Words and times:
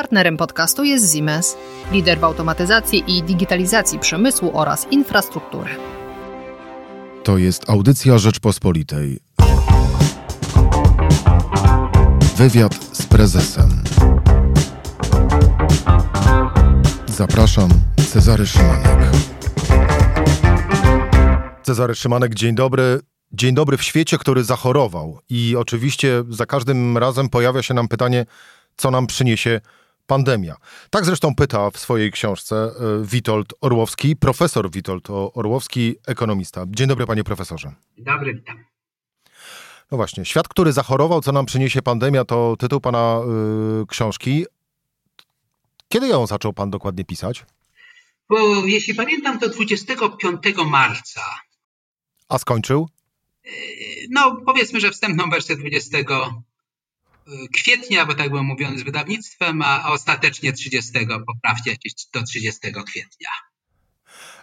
Partnerem 0.00 0.36
podcastu 0.36 0.84
jest 0.84 1.14
Siemens, 1.14 1.56
lider 1.92 2.18
w 2.18 2.24
automatyzacji 2.24 3.04
i 3.06 3.22
digitalizacji 3.22 3.98
przemysłu 3.98 4.50
oraz 4.54 4.86
infrastruktury. 4.90 5.70
To 7.24 7.38
jest 7.38 7.70
audycja 7.70 8.18
Rzeczpospolitej. 8.18 9.18
Wywiad 12.36 12.74
z 12.92 13.06
prezesem. 13.06 13.70
Zapraszam, 17.06 17.70
Cezary 18.12 18.46
Szymanek. 18.46 18.98
Cezary 21.62 21.94
Szymanek, 21.94 22.34
dzień 22.34 22.54
dobry. 22.54 23.00
Dzień 23.32 23.54
dobry 23.54 23.76
w 23.76 23.82
świecie, 23.82 24.18
który 24.18 24.44
zachorował. 24.44 25.18
I 25.28 25.56
oczywiście 25.56 26.24
za 26.28 26.46
każdym 26.46 26.98
razem 26.98 27.28
pojawia 27.28 27.62
się 27.62 27.74
nam 27.74 27.88
pytanie, 27.88 28.26
co 28.76 28.90
nam 28.90 29.06
przyniesie 29.06 29.60
pandemia. 30.10 30.56
Tak 30.90 31.04
zresztą 31.04 31.34
pyta 31.34 31.70
w 31.70 31.78
swojej 31.78 32.12
książce 32.12 32.56
e, 32.56 32.70
Witold 33.06 33.54
Orłowski, 33.60 34.16
profesor 34.16 34.70
Witold 34.70 35.08
Orłowski, 35.10 35.94
ekonomista. 36.06 36.64
Dzień 36.68 36.88
dobry, 36.88 37.06
panie 37.06 37.24
profesorze. 37.24 37.72
Dzień 37.96 38.04
dobry, 38.04 38.34
witam. 38.34 38.64
No 39.90 39.96
właśnie, 39.96 40.24
Świat, 40.24 40.48
który 40.48 40.72
zachorował, 40.72 41.20
co 41.20 41.32
nam 41.32 41.46
przyniesie 41.46 41.82
pandemia, 41.82 42.24
to 42.24 42.56
tytuł 42.58 42.80
pana 42.80 43.20
y, 43.82 43.86
książki. 43.86 44.46
Kiedy 45.88 46.08
ją 46.08 46.26
zaczął 46.26 46.52
pan 46.52 46.70
dokładnie 46.70 47.04
pisać? 47.04 47.44
Bo 48.28 48.66
jeśli 48.66 48.94
pamiętam, 48.94 49.38
to 49.38 49.48
25 49.48 50.40
marca. 50.66 51.20
A 52.28 52.38
skończył? 52.38 52.88
No, 54.10 54.36
powiedzmy, 54.46 54.80
że 54.80 54.90
wstępną 54.90 55.30
wersję 55.30 55.56
20 55.56 55.98
kwietnia, 57.54 58.06
bo 58.06 58.14
tak 58.14 58.30
było 58.30 58.42
mówione 58.42 58.78
z 58.78 58.82
wydawnictwem, 58.82 59.62
a 59.62 59.92
ostatecznie 59.92 60.52
30, 60.52 60.92
poprawcie 61.26 61.70
jakieś 61.70 61.92
do 62.12 62.22
30 62.22 62.60
kwietnia. 62.86 63.28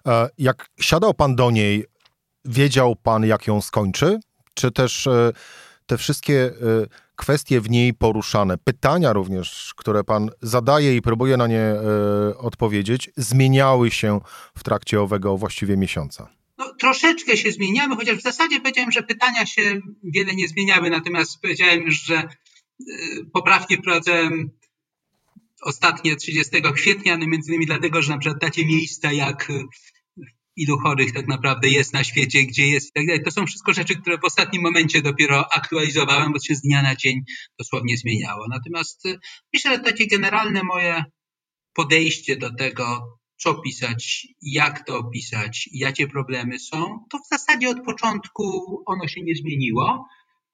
E, 0.07 0.29
jak 0.37 0.69
siadał 0.79 1.13
pan 1.13 1.35
do 1.35 1.51
niej, 1.51 1.85
wiedział 2.45 2.95
pan, 2.95 3.25
jak 3.25 3.47
ją 3.47 3.61
skończy? 3.61 4.19
Czy 4.53 4.71
też 4.71 5.07
e, 5.07 5.31
te 5.85 5.97
wszystkie 5.97 6.45
e, 6.45 6.51
kwestie 7.15 7.61
w 7.61 7.69
niej 7.69 7.93
poruszane, 7.93 8.57
pytania 8.57 9.13
również, 9.13 9.73
które 9.77 10.03
pan 10.03 10.29
zadaje 10.41 10.95
i 10.95 11.01
próbuje 11.01 11.37
na 11.37 11.47
nie 11.47 11.75
odpowiedzieć, 12.37 13.09
zmieniały 13.17 13.91
się 13.91 14.19
w 14.57 14.63
trakcie 14.63 15.01
owego 15.01 15.37
właściwie 15.37 15.77
miesiąca? 15.77 16.29
No, 16.57 16.73
troszeczkę 16.79 17.37
się 17.37 17.51
zmieniały, 17.51 17.95
chociaż 17.95 18.17
w 18.17 18.21
zasadzie 18.21 18.59
powiedziałem, 18.59 18.91
że 18.91 19.03
pytania 19.03 19.45
się 19.45 19.81
wiele 20.03 20.35
nie 20.35 20.47
zmieniały, 20.47 20.89
natomiast 20.89 21.41
powiedziałem 21.41 21.81
już, 21.81 22.01
że 22.01 22.29
poprawki 23.33 23.77
wprowadzałem 23.77 24.49
ostatnie 25.61 26.15
30 26.15 26.61
kwietnia, 26.75 27.17
no 27.17 27.27
między 27.27 27.51
innymi 27.51 27.65
dlatego, 27.65 28.01
że 28.01 28.11
na 28.11 28.17
przykład 28.17 28.41
takie 28.41 28.65
miejsca 28.65 29.11
jak 29.11 29.49
y, 29.49 29.63
ilu 30.55 30.77
chorych 30.79 31.13
tak 31.13 31.27
naprawdę 31.27 31.69
jest 31.69 31.93
na 31.93 32.03
świecie, 32.03 32.43
gdzie 32.43 32.67
jest 32.67 32.87
i 32.87 32.91
tak 32.93 33.07
dalej. 33.07 33.23
To 33.23 33.31
są 33.31 33.45
wszystko 33.45 33.73
rzeczy, 33.73 33.95
które 33.95 34.17
w 34.17 34.25
ostatnim 34.25 34.61
momencie 34.61 35.01
dopiero 35.01 35.53
aktualizowałem, 35.53 36.33
bo 36.33 36.39
się 36.39 36.55
z 36.55 36.61
dnia 36.61 36.81
na 36.81 36.95
dzień 36.95 37.21
dosłownie 37.59 37.97
zmieniało. 37.97 38.45
Natomiast 38.49 39.05
y, 39.05 39.19
myślę, 39.53 39.71
że 39.71 39.79
takie 39.79 40.07
generalne 40.07 40.63
moje 40.63 41.03
podejście 41.73 42.35
do 42.35 42.55
tego, 42.55 43.17
co 43.37 43.55
pisać, 43.55 44.27
jak 44.41 44.85
to 44.85 44.97
opisać, 44.97 45.69
jakie 45.73 46.07
problemy 46.07 46.59
są, 46.59 47.05
to 47.11 47.17
w 47.17 47.27
zasadzie 47.29 47.69
od 47.69 47.85
początku 47.85 48.43
ono 48.85 49.07
się 49.07 49.21
nie 49.21 49.35
zmieniło. 49.35 50.07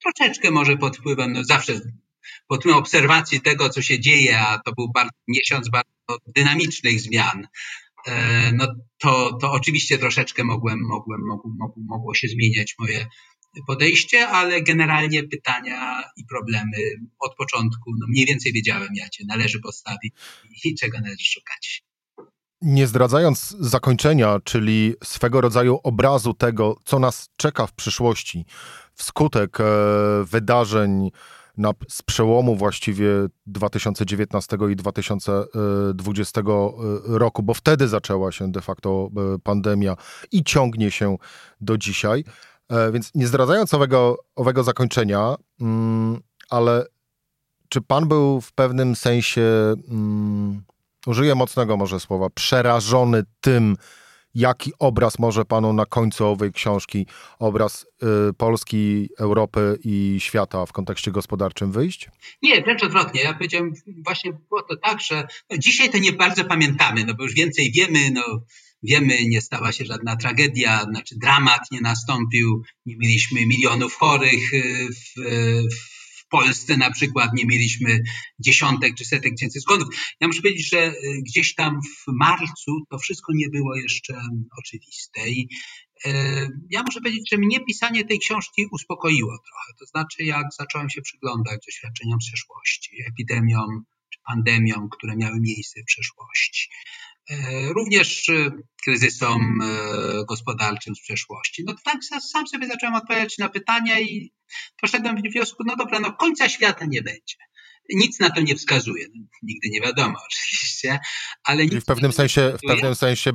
Troszeczkę 0.03 0.51
może 0.51 0.77
pod 0.77 0.97
wpływem, 0.97 1.33
no 1.33 1.43
zawsze 1.43 1.81
pod 2.47 2.59
wpływem 2.59 2.79
obserwacji 2.79 3.41
tego, 3.41 3.69
co 3.69 3.81
się 3.81 3.99
dzieje, 3.99 4.39
a 4.39 4.59
to 4.65 4.71
był 4.71 4.91
bardzo, 4.91 5.11
miesiąc 5.27 5.69
bardzo 5.69 6.23
dynamicznych 6.35 7.01
zmian, 7.01 7.47
e, 8.07 8.51
no 8.51 8.67
to, 8.97 9.37
to 9.41 9.51
oczywiście 9.51 9.97
troszeczkę 9.97 10.43
mogłem, 10.43 10.79
mogłem, 10.81 11.21
mogło, 11.27 11.51
mogło 11.77 12.13
się 12.13 12.27
zmieniać 12.27 12.75
moje 12.79 13.07
podejście, 13.67 14.27
ale 14.27 14.61
generalnie 14.61 15.23
pytania 15.23 16.03
i 16.17 16.25
problemy 16.25 16.77
od 17.19 17.35
początku, 17.35 17.91
no 17.99 18.05
mniej 18.09 18.25
więcej 18.25 18.53
wiedziałem, 18.53 18.89
jakie 18.95 19.25
należy 19.27 19.59
postawić 19.59 20.13
i 20.63 20.75
czego 20.75 20.99
należy 21.01 21.25
szukać. 21.25 21.83
Nie 22.61 22.87
zdradzając 22.87 23.55
zakończenia, 23.59 24.39
czyli 24.43 24.93
swego 25.03 25.41
rodzaju 25.41 25.79
obrazu 25.83 26.33
tego, 26.33 26.77
co 26.85 26.99
nas 26.99 27.29
czeka 27.37 27.67
w 27.67 27.73
przyszłości, 27.73 28.45
wskutek 28.93 29.59
e, 29.59 29.63
wydarzeń, 30.25 31.11
na, 31.57 31.71
z 31.89 32.01
przełomu 32.01 32.55
właściwie 32.55 33.07
2019 33.45 34.57
i 34.71 34.75
2020 34.75 36.41
e, 36.41 36.43
roku, 37.05 37.43
bo 37.43 37.53
wtedy 37.53 37.87
zaczęła 37.87 38.31
się 38.31 38.51
de 38.51 38.61
facto 38.61 39.09
e, 39.35 39.39
pandemia 39.39 39.95
i 40.31 40.43
ciągnie 40.43 40.91
się 40.91 41.17
do 41.61 41.77
dzisiaj. 41.77 42.23
E, 42.69 42.91
więc 42.91 43.11
nie 43.15 43.27
zdradzając 43.27 43.73
owego, 43.73 44.17
owego 44.35 44.63
zakończenia, 44.63 45.35
mm, 45.61 46.19
ale 46.49 46.85
czy 47.69 47.81
pan 47.81 48.07
był 48.07 48.41
w 48.41 48.51
pewnym 48.51 48.95
sensie, 48.95 49.73
mm, 49.89 50.63
użyję 51.07 51.35
mocnego 51.35 51.77
może 51.77 51.99
słowa, 51.99 52.29
przerażony 52.29 53.23
tym, 53.41 53.77
jaki 54.35 54.71
obraz 54.79 55.19
może 55.19 55.45
panu 55.45 55.73
na 55.73 55.85
końcu 55.85 56.25
owej 56.25 56.51
książki, 56.51 57.05
obraz 57.39 57.85
y, 58.29 58.33
Polski, 58.33 59.09
Europy 59.19 59.77
i 59.83 60.17
świata 60.19 60.65
w 60.65 60.71
kontekście 60.71 61.11
gospodarczym 61.11 61.71
wyjść? 61.71 62.09
Nie, 62.41 62.61
wręcz 62.61 62.83
odwrotnie. 62.83 63.21
Ja 63.21 63.33
powiedziałem, 63.33 63.73
właśnie 64.03 64.33
było 64.49 64.61
to 64.61 64.77
tak, 64.77 65.01
że 65.01 65.27
no, 65.49 65.57
dzisiaj 65.57 65.89
to 65.89 65.97
nie 65.97 66.13
bardzo 66.13 66.45
pamiętamy, 66.45 67.05
no 67.05 67.13
bo 67.13 67.23
już 67.23 67.33
więcej 67.33 67.71
wiemy, 67.71 68.11
no 68.11 68.23
wiemy, 68.83 69.17
nie 69.25 69.41
stała 69.41 69.71
się 69.71 69.85
żadna 69.85 70.15
tragedia, 70.15 70.83
znaczy 70.83 71.15
dramat 71.17 71.71
nie 71.71 71.81
nastąpił, 71.81 72.63
nie 72.85 72.97
mieliśmy 72.97 73.45
milionów 73.45 73.95
chorych 73.95 74.53
y, 74.53 74.87
w, 74.91 75.21
w 75.75 75.92
Polsce 76.33 76.77
na 76.77 76.91
przykład 76.91 77.29
nie 77.33 77.45
mieliśmy 77.45 77.99
dziesiątek 78.39 78.95
czy 78.97 79.05
setek 79.05 79.33
tysięcy 79.33 79.59
zgonów. 79.59 79.87
Ja 80.19 80.27
muszę 80.27 80.41
powiedzieć, 80.41 80.69
że 80.69 80.91
y, 80.91 80.95
gdzieś 81.27 81.55
tam 81.55 81.79
w 81.81 82.03
marcu 82.07 82.71
to 82.89 82.97
wszystko 82.97 83.33
nie 83.35 83.49
było 83.49 83.75
jeszcze 83.75 84.13
oczywiste. 84.59 85.29
I 85.29 85.49
y, 86.05 86.09
ja 86.69 86.83
muszę 86.83 87.01
powiedzieć, 87.01 87.29
że 87.31 87.37
mnie 87.37 87.59
pisanie 87.65 88.05
tej 88.05 88.19
książki 88.19 88.67
uspokoiło 88.71 89.37
trochę. 89.47 89.73
To 89.79 89.85
znaczy, 89.85 90.23
jak 90.23 90.45
zacząłem 90.59 90.89
się 90.89 91.01
przyglądać 91.01 91.59
doświadczeniom 91.65 92.19
przeszłości, 92.19 92.91
epidemiom 93.07 93.83
czy 94.09 94.19
pandemiom, 94.25 94.89
które 94.89 95.15
miały 95.15 95.39
miejsce 95.41 95.81
w 95.81 95.85
przeszłości, 95.85 96.69
również 97.75 98.29
e, 98.29 98.51
kryzysom 98.83 99.61
e, 99.61 100.25
gospodarczym 100.25 100.95
z 100.95 101.01
przeszłości. 101.01 101.63
No 101.67 101.75
tak 101.85 101.97
sam 102.21 102.47
sobie 102.47 102.67
zacząłem 102.67 102.95
odpowiadać 102.95 103.37
na 103.37 103.49
pytania 103.49 103.99
i 103.99 104.33
poszedłem 104.81 105.17
w 105.17 105.33
wniosku, 105.33 105.63
no 105.65 105.75
dobra, 105.75 105.99
no 105.99 106.13
końca 106.13 106.49
świata 106.49 106.85
nie 106.85 107.01
będzie. 107.01 107.35
Nic 107.89 108.19
na 108.19 108.29
to 108.29 108.41
nie 108.41 108.55
wskazuje. 108.55 109.05
No, 109.15 109.25
nigdy 109.43 109.69
nie 109.69 109.81
wiadomo 109.81 110.19
oczywiście, 110.29 110.99
ale... 111.43 111.65
w 111.65 111.85
pewnym 111.85 112.11
sensie, 112.13 112.53
w 112.63 112.67
pewnym 112.67 112.95
sensie 112.95 113.31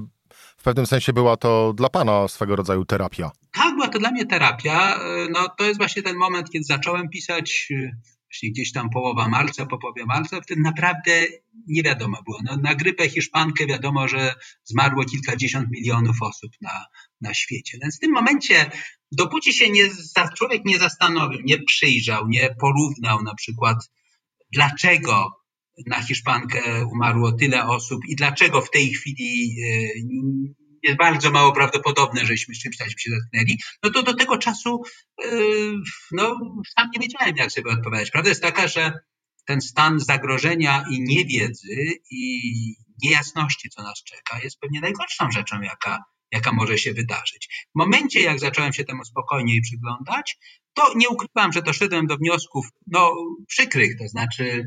w 0.56 0.62
pewnym 0.62 0.86
sensie 0.86 1.12
była 1.12 1.36
to 1.36 1.72
dla 1.72 1.88
Pana 1.88 2.28
swego 2.28 2.56
rodzaju 2.56 2.84
terapia. 2.84 3.30
Tak, 3.52 3.74
była 3.74 3.88
to 3.88 3.98
dla 3.98 4.10
mnie 4.10 4.26
terapia. 4.26 5.00
No, 5.30 5.48
to 5.58 5.64
jest 5.64 5.78
właśnie 5.78 6.02
ten 6.02 6.16
moment, 6.16 6.50
kiedy 6.50 6.64
zacząłem 6.64 7.08
pisać 7.08 7.68
właśnie 8.30 8.50
gdzieś 8.50 8.72
tam 8.72 8.90
połowa 8.90 9.28
marca, 9.28 9.66
po 9.66 9.78
połowie 9.78 10.06
marca, 10.06 10.40
wtedy 10.40 10.60
naprawdę 10.60 11.26
nie 11.66 11.82
wiadomo 11.82 12.22
było. 12.22 12.38
No, 12.44 12.56
na 12.56 12.74
grypę 12.74 13.08
hiszpankę 13.08 13.66
wiadomo, 13.66 14.08
że 14.08 14.34
zmarło 14.64 15.04
kilkadziesiąt 15.04 15.70
milionów 15.70 16.16
osób 16.22 16.52
na, 16.60 16.84
na 17.20 17.34
świecie. 17.34 17.78
Więc 17.82 17.96
w 17.96 18.00
tym 18.00 18.12
momencie, 18.12 18.70
dopóki 19.12 19.52
się 19.52 19.70
nie, 19.70 19.84
człowiek 20.36 20.64
nie 20.64 20.78
zastanowił, 20.78 21.40
nie 21.44 21.62
przyjrzał, 21.62 22.28
nie 22.28 22.54
porównał 22.60 23.22
na 23.22 23.34
przykład, 23.34 23.90
dlaczego 24.52 25.30
na 25.86 26.02
hiszpankę 26.02 26.86
umarło 26.92 27.32
tyle 27.32 27.66
osób 27.66 28.00
i 28.08 28.16
dlaczego 28.16 28.60
w 28.60 28.70
tej 28.70 28.90
chwili 28.90 29.56
e, 29.62 29.88
jest 30.82 30.98
bardzo 30.98 31.30
mało 31.30 31.52
prawdopodobne, 31.52 32.26
żeśmy 32.26 32.54
z 32.54 32.62
czymś 32.62 32.76
takim 32.76 32.98
się 32.98 33.10
zetknęli, 33.10 33.58
no 33.82 33.90
to 33.90 34.02
do 34.02 34.14
tego 34.14 34.38
czasu 34.38 34.82
yy, 35.24 35.74
no, 36.12 36.36
sam 36.78 36.90
nie 36.94 37.00
wiedziałem, 37.00 37.36
jak 37.36 37.52
sobie 37.52 37.70
odpowiadać. 37.70 38.10
Prawda 38.10 38.28
jest 38.28 38.42
taka, 38.42 38.68
że 38.68 38.92
ten 39.46 39.60
stan 39.60 40.00
zagrożenia 40.00 40.84
i 40.90 41.00
niewiedzy 41.00 41.76
i 42.10 42.42
niejasności, 43.02 43.70
co 43.70 43.82
nas 43.82 44.02
czeka, 44.04 44.40
jest 44.44 44.60
pewnie 44.60 44.80
najgorszą 44.80 45.30
rzeczą, 45.30 45.60
jaka, 45.60 46.04
jaka 46.32 46.52
może 46.52 46.78
się 46.78 46.92
wydarzyć. 46.94 47.66
W 47.74 47.78
momencie, 47.78 48.20
jak 48.20 48.40
zacząłem 48.40 48.72
się 48.72 48.84
temu 48.84 49.04
spokojniej 49.04 49.60
przyglądać, 49.60 50.38
to 50.74 50.94
nie 50.96 51.08
ukrywam, 51.08 51.52
że 51.52 51.62
doszedłem 51.62 52.06
do 52.06 52.16
wniosków 52.16 52.66
no, 52.86 53.12
przykrych, 53.46 53.98
to 53.98 54.08
znaczy 54.08 54.66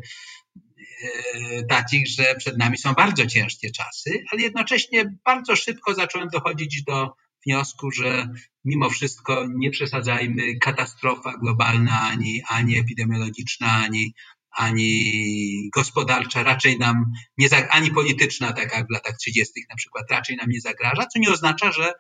takich, 1.70 2.08
że 2.08 2.36
przed 2.38 2.58
nami 2.58 2.78
są 2.78 2.94
bardzo 2.94 3.26
ciężkie 3.26 3.72
czasy, 3.72 4.24
ale 4.32 4.42
jednocześnie 4.42 5.14
bardzo 5.26 5.56
szybko 5.56 5.94
zacząłem 5.94 6.30
dochodzić 6.30 6.84
do 6.84 7.10
wniosku, 7.46 7.92
że 7.92 8.28
mimo 8.66 8.90
wszystko 8.90 9.46
nie 9.56 9.72
przesadzajmy, 9.72 10.60
katastrofa 10.60 11.38
globalna, 11.38 12.02
ani, 12.02 12.42
ani 12.48 12.78
epidemiologiczna, 12.78 13.68
ani 13.68 14.14
ani 14.52 15.70
gospodarcza 15.76 16.44
raczej 16.44 16.80
nam 16.80 17.12
nie, 17.38 17.50
ani 17.70 17.92
polityczna, 17.92 18.54
tak 18.54 18.74
jak 18.74 18.88
w 18.88 18.94
latach 18.94 19.18
30. 19.18 19.54
na 19.70 19.76
przykład, 19.76 20.12
raczej 20.12 20.36
nam 20.36 20.50
nie 20.50 20.62
zagraża, 20.62 21.06
co 21.06 21.20
nie 21.20 21.32
oznacza, 21.32 21.72
że 21.72 21.94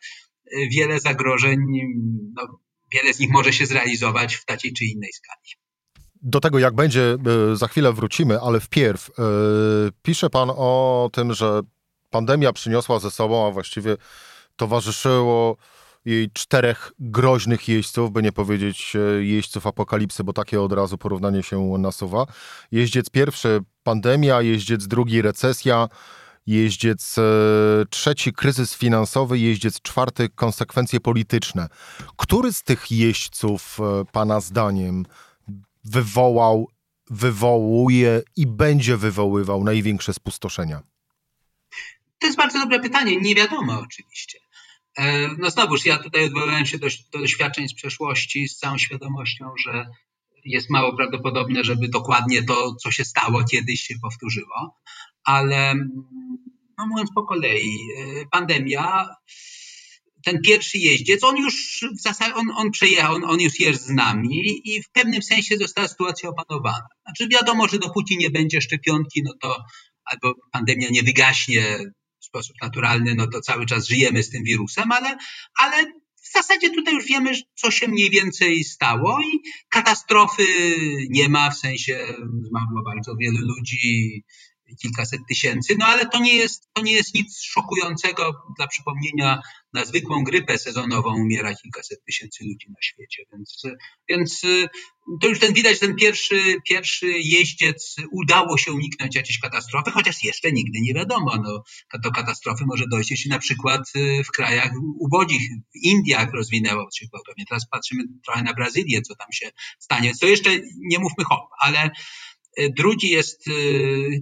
wiele 0.71 1.00
zagrożeń, 1.00 1.59
no, 2.36 2.59
wiele 2.94 3.13
z 3.13 3.19
nich 3.19 3.30
może 3.30 3.53
się 3.53 3.65
zrealizować 3.65 4.36
w 4.36 4.45
takiej 4.45 4.74
czy 4.74 4.86
innej 4.86 5.13
skali. 5.13 5.61
Do 6.21 6.39
tego, 6.39 6.59
jak 6.59 6.75
będzie, 6.75 7.18
e, 7.51 7.56
za 7.56 7.68
chwilę 7.68 7.94
wrócimy, 7.94 8.39
ale 8.41 8.59
wpierw 8.59 9.09
e, 9.09 9.23
pisze 10.01 10.29
pan 10.29 10.51
o 10.56 11.09
tym, 11.13 11.33
że 11.33 11.62
pandemia 12.09 12.53
przyniosła 12.53 13.00
ze 13.00 13.12
sobą, 13.12 13.47
a 13.47 13.51
właściwie 13.51 13.97
towarzyszyło 14.56 15.57
jej 16.06 16.31
czterech 16.33 16.91
groźnych 17.00 17.68
jeźdźców, 17.68 18.12
by 18.12 18.21
nie 18.21 18.31
powiedzieć 18.31 18.94
e, 18.95 19.23
jeźdźców 19.23 19.68
apokalipsy, 19.68 20.23
bo 20.23 20.33
takie 20.33 20.62
od 20.62 20.73
razu 20.73 20.97
porównanie 20.97 21.44
się 21.44 21.75
nasuwa. 21.77 22.25
Jeździec 22.71 23.09
pierwszy 23.09 23.59
pandemia, 23.83 24.41
jeździec 24.41 24.88
drugi 24.88 25.21
recesja, 25.21 25.88
jeździec 26.47 27.15
trzeci 27.89 28.33
kryzys 28.33 28.75
finansowy, 28.75 29.39
jeździec 29.39 29.81
czwarty 29.81 30.29
konsekwencje 30.29 31.00
polityczne. 31.00 31.67
Który 32.17 32.53
z 32.53 32.63
tych 32.63 32.91
jeźdźców 32.91 33.77
pana 34.12 34.39
zdaniem 34.39 35.06
wywołał, 35.83 36.68
wywołuje 37.10 38.22
i 38.36 38.48
będzie 38.48 38.98
wywoływał 38.98 39.63
największe 39.63 40.13
spustoszenia? 40.13 40.81
To 42.19 42.28
jest 42.28 42.38
bardzo 42.38 42.60
dobre 42.60 42.80
pytanie. 42.80 43.18
Nie 43.22 43.36
wiadomo 43.36 43.80
oczywiście. 43.80 44.39
E, 44.98 45.28
no 45.38 45.50
znowuż, 45.50 45.86
ja 45.86 45.98
tutaj 45.98 46.25
odwoływałem 46.25 46.66
się 46.66 46.80
do, 46.80 46.88
do 47.13 47.19
doświadczeń 47.19 47.68
z 47.68 47.74
przeszłości 47.74 48.48
z 48.48 48.57
całą 48.57 48.78
świadomością, 48.78 49.45
że 49.66 49.86
jest 50.45 50.69
mało 50.69 50.95
prawdopodobne, 50.95 51.63
żeby 51.63 51.88
dokładnie 51.88 52.44
to, 52.44 52.75
co 52.75 52.92
się 52.92 53.06
stało 53.06 53.44
kiedyś 53.44 53.81
się 53.81 53.95
powtórzyło, 54.01 54.80
ale 55.24 55.75
no 56.77 56.88
mówiąc 56.88 57.10
po 57.16 57.24
kolei, 57.24 57.77
e, 57.98 58.25
pandemia 58.31 59.06
ten 60.25 60.41
pierwszy 60.41 60.77
jeździec, 60.77 61.23
on 61.23 61.38
już 61.38 61.85
w 62.00 62.01
zasadzie, 62.01 62.35
on, 62.35 62.51
on 62.56 62.71
przejechał, 62.71 63.15
on, 63.15 63.23
on 63.23 63.41
już 63.41 63.59
jest 63.59 63.85
z 63.85 63.89
nami 63.89 64.62
i 64.63 64.83
w 64.83 64.89
pewnym 64.91 65.21
sensie 65.21 65.57
została 65.57 65.88
sytuacja 65.88 66.29
opanowana. 66.29 66.88
Znaczy 67.06 67.27
wiadomo, 67.27 67.68
że 67.68 67.79
dopóki 67.79 68.18
nie 68.18 68.29
będzie 68.29 68.62
szczepionki, 68.62 69.23
no 69.23 69.33
to 69.41 69.57
albo 70.06 70.33
pandemia 70.51 70.88
nie 70.91 71.03
wygaśnie 71.03 71.79
w 72.19 72.25
sposób 72.25 72.56
naturalny, 72.62 73.15
no 73.15 73.27
to 73.27 73.41
cały 73.41 73.65
czas 73.65 73.88
żyjemy 73.88 74.23
z 74.23 74.29
tym 74.29 74.44
wirusem, 74.44 74.91
ale, 74.91 75.18
ale 75.59 75.85
w 76.15 76.33
zasadzie 76.33 76.69
tutaj 76.69 76.94
już 76.94 77.06
wiemy, 77.06 77.31
co 77.56 77.71
się 77.71 77.88
mniej 77.88 78.09
więcej 78.09 78.63
stało 78.63 79.21
i 79.21 79.39
katastrofy 79.69 80.45
nie 81.09 81.29
ma, 81.29 81.51
w 81.51 81.57
sensie 81.57 82.00
zmarło 82.44 82.83
bardzo 82.85 83.15
wielu 83.15 83.39
ludzi, 83.39 84.24
kilkaset 84.81 85.21
tysięcy, 85.29 85.75
no 85.79 85.85
ale 85.85 86.06
to 86.06 86.19
nie 86.19 86.35
jest, 86.35 86.69
to 86.73 86.81
nie 86.81 86.94
jest 86.94 87.13
nic 87.13 87.41
szokującego. 87.44 88.33
Dla 88.57 88.68
przypomnienia, 88.68 89.41
na 89.73 89.85
zwykłą 89.85 90.23
grypę 90.23 90.57
sezonową 90.57 91.15
umiera 91.15 91.56
kilkaset 91.56 92.03
tysięcy 92.06 92.44
ludzi 92.44 92.68
na 92.69 92.81
świecie, 92.81 93.23
więc, 93.31 93.62
więc 94.09 94.41
to 95.21 95.27
już 95.27 95.39
ten 95.39 95.53
widać, 95.53 95.79
ten 95.79 95.95
pierwszy, 95.95 96.56
pierwszy 96.69 97.07
jeździec 97.07 97.95
udało 98.12 98.57
się 98.57 98.71
uniknąć 98.71 99.15
jakiejś 99.15 99.39
katastrofy, 99.39 99.91
chociaż 99.91 100.23
jeszcze 100.23 100.51
nigdy 100.51 100.79
nie 100.81 100.94
wiadomo. 100.94 101.31
No, 101.44 101.63
do 102.03 102.12
katastrofy 102.12 102.63
może 102.65 102.85
dojść, 102.91 103.12
jeśli 103.12 103.29
na 103.29 103.39
przykład 103.39 103.81
w 104.25 104.31
krajach 104.31 104.71
ubogich, 105.00 105.41
w 105.74 105.83
Indiach 105.83 106.33
rozwinęło 106.33 106.88
się 106.94 107.06
gwałtownie. 107.07 107.45
Teraz 107.50 107.69
patrzymy 107.69 108.03
trochę 108.25 108.44
na 108.44 108.53
Brazylię, 108.53 109.01
co 109.01 109.15
tam 109.15 109.27
się 109.33 109.51
stanie. 109.79 110.12
To 110.21 110.27
jeszcze 110.27 110.50
nie 110.77 111.00
mówmy 111.00 111.24
hop, 111.24 111.50
ale 111.59 111.89
drugi 112.57 113.09
jest, 113.09 113.48
e, 113.48 113.51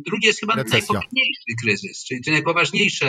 drugi 0.06 0.28
jest 0.28 0.40
chyba 0.40 0.56
Recesja. 0.56 0.78
najpoważniejszy 0.78 1.52
kryzys, 1.62 2.06
czyli 2.06 2.22
najpoważniejszy 2.32 3.06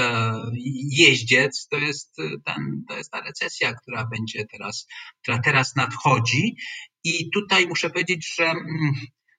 jeździec 0.90 1.68
to 1.68 1.78
jest, 1.78 2.18
e, 2.18 2.22
ten, 2.44 2.84
to 2.88 2.96
jest 2.96 3.10
ta 3.10 3.20
recesja, 3.20 3.74
która 3.74 4.06
będzie 4.06 4.44
teraz, 4.44 4.86
która 5.22 5.38
teraz 5.38 5.76
nadchodzi. 5.76 6.56
I 7.04 7.30
tutaj 7.30 7.66
muszę 7.66 7.90
powiedzieć, 7.90 8.34
że 8.34 8.44
mm, 8.44 8.94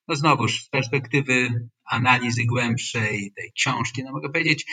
no 0.07 0.16
znowuż 0.16 0.63
z 0.63 0.69
perspektywy 0.69 1.50
analizy 1.86 2.45
głębszej 2.45 3.33
tej 3.36 3.51
książki, 3.51 4.04
no 4.04 4.12
mogę 4.12 4.30
powiedzieć, 4.30 4.66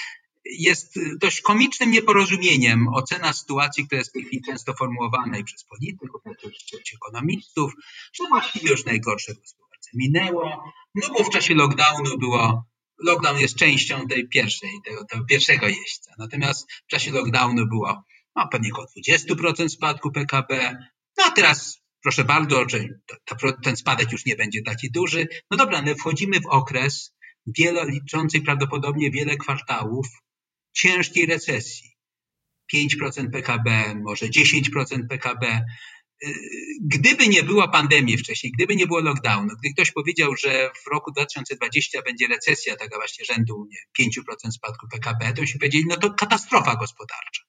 jest 0.44 0.99
dość 1.20 1.40
komicznym 1.40 1.90
nieporozumieniem 1.90 2.88
ocena 2.88 3.32
sytuacji, 3.32 3.87
która 3.87 3.99
jest 3.99 4.10
w 4.10 4.12
tej 4.12 4.25
chwili 4.25 4.43
często 4.43 4.75
formułowana 4.75 5.38
i 5.38 5.44
przez 5.44 5.64
polityków, 5.64 6.20
przez 6.37 6.94
ekonomistów, 6.94 7.72
że 8.12 8.28
właściwie 8.28 8.70
już 8.70 8.84
najgorsze 8.84 9.34
gospodarcze 9.34 9.68
minęło, 9.94 10.73
no 10.94 11.08
bo 11.19 11.25
w 11.25 11.31
czasie 11.31 11.55
lockdownu 11.55 12.19
było, 12.19 12.64
lockdown 12.99 13.38
jest 13.38 13.56
częścią 13.56 14.06
tej 14.06 14.29
pierwszej, 14.29 14.70
tego, 14.85 15.05
tego 15.05 15.25
pierwszego 15.25 15.69
jeźdźca. 15.69 16.12
Natomiast 16.19 16.73
w 16.73 16.87
czasie 16.87 17.11
lockdownu 17.11 17.67
było 17.67 18.05
no, 18.37 18.49
pewnie 18.49 18.70
około 18.73 18.87
20% 19.37 19.69
spadku 19.69 20.12
PKB, 20.12 20.76
no 21.19 21.25
a 21.26 21.31
teraz 21.31 21.81
proszę 22.02 22.25
bardzo, 22.25 22.64
ten 23.62 23.76
spadek 23.76 24.12
już 24.12 24.26
nie 24.26 24.37
będzie 24.37 24.62
taki 24.62 24.90
duży. 24.90 25.29
No 25.50 25.56
dobra, 25.56 25.79
ale 25.79 25.94
wchodzimy 25.94 26.41
w 26.41 26.46
okres 26.46 27.14
wielo, 27.46 27.84
liczącej 27.84 28.43
prawdopodobnie 28.43 29.11
wiele 29.11 29.37
kwartałów 29.37 30.06
ciężkiej 30.73 31.26
recesji. 31.26 31.91
5% 32.75 33.31
PKB, 33.32 33.94
może 33.94 34.26
10% 34.26 35.06
PKB. 35.08 35.64
Gdyby 36.81 37.29
nie 37.29 37.43
było 37.43 37.69
pandemii 37.69 38.19
wcześniej, 38.19 38.53
gdyby 38.53 38.76
nie 38.76 38.87
było 38.87 39.00
lockdownu, 39.00 39.49
gdy 39.62 39.73
ktoś 39.73 39.91
powiedział, 39.91 40.37
że 40.37 40.70
w 40.85 40.91
roku 40.91 41.12
2020 41.12 42.03
będzie 42.03 42.26
recesja 42.26 42.76
taka 42.76 42.97
właśnie 42.97 43.25
rzędu 43.25 43.69
nie, 43.70 44.06
5% 44.06 44.50
spadku 44.50 44.88
PKB, 44.88 45.32
to 45.32 45.47
się 45.47 45.59
powiedzieli, 45.59 45.85
no 45.88 45.97
to 45.97 46.15
katastrofa 46.15 46.76
gospodarcza. 46.76 47.43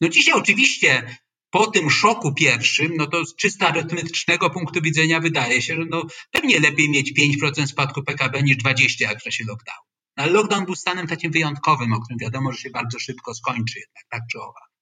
No 0.00 0.08
dzisiaj 0.08 0.34
oczywiście 0.34 1.16
po 1.50 1.66
tym 1.66 1.90
szoku 1.90 2.34
pierwszym, 2.34 2.92
no 2.96 3.06
to 3.06 3.24
z 3.24 3.36
czysto 3.36 3.66
arytmetycznego 3.66 4.50
punktu 4.50 4.80
widzenia 4.82 5.20
wydaje 5.20 5.62
się, 5.62 5.74
że 5.74 5.84
no 5.90 6.02
pewnie 6.30 6.60
lepiej 6.60 6.90
mieć 6.90 7.12
5% 7.42 7.66
spadku 7.66 8.02
PKB 8.02 8.42
niż 8.42 8.56
20% 8.56 9.00
jak 9.00 9.20
w 9.20 9.22
czasie 9.22 9.44
lockdownu. 9.44 9.82
No 10.16 10.22
ale 10.22 10.32
lockdown 10.32 10.64
był 10.64 10.74
stanem 10.74 11.06
takim 11.06 11.32
wyjątkowym, 11.32 11.92
o 11.92 12.00
którym 12.00 12.18
wiadomo, 12.18 12.52
że 12.52 12.58
się 12.58 12.70
bardzo 12.70 12.98
szybko 12.98 13.34
skończy 13.34 13.78
jednak, 13.78 14.04
tak 14.10 14.22
czy 14.32 14.40
owak. 14.40 14.73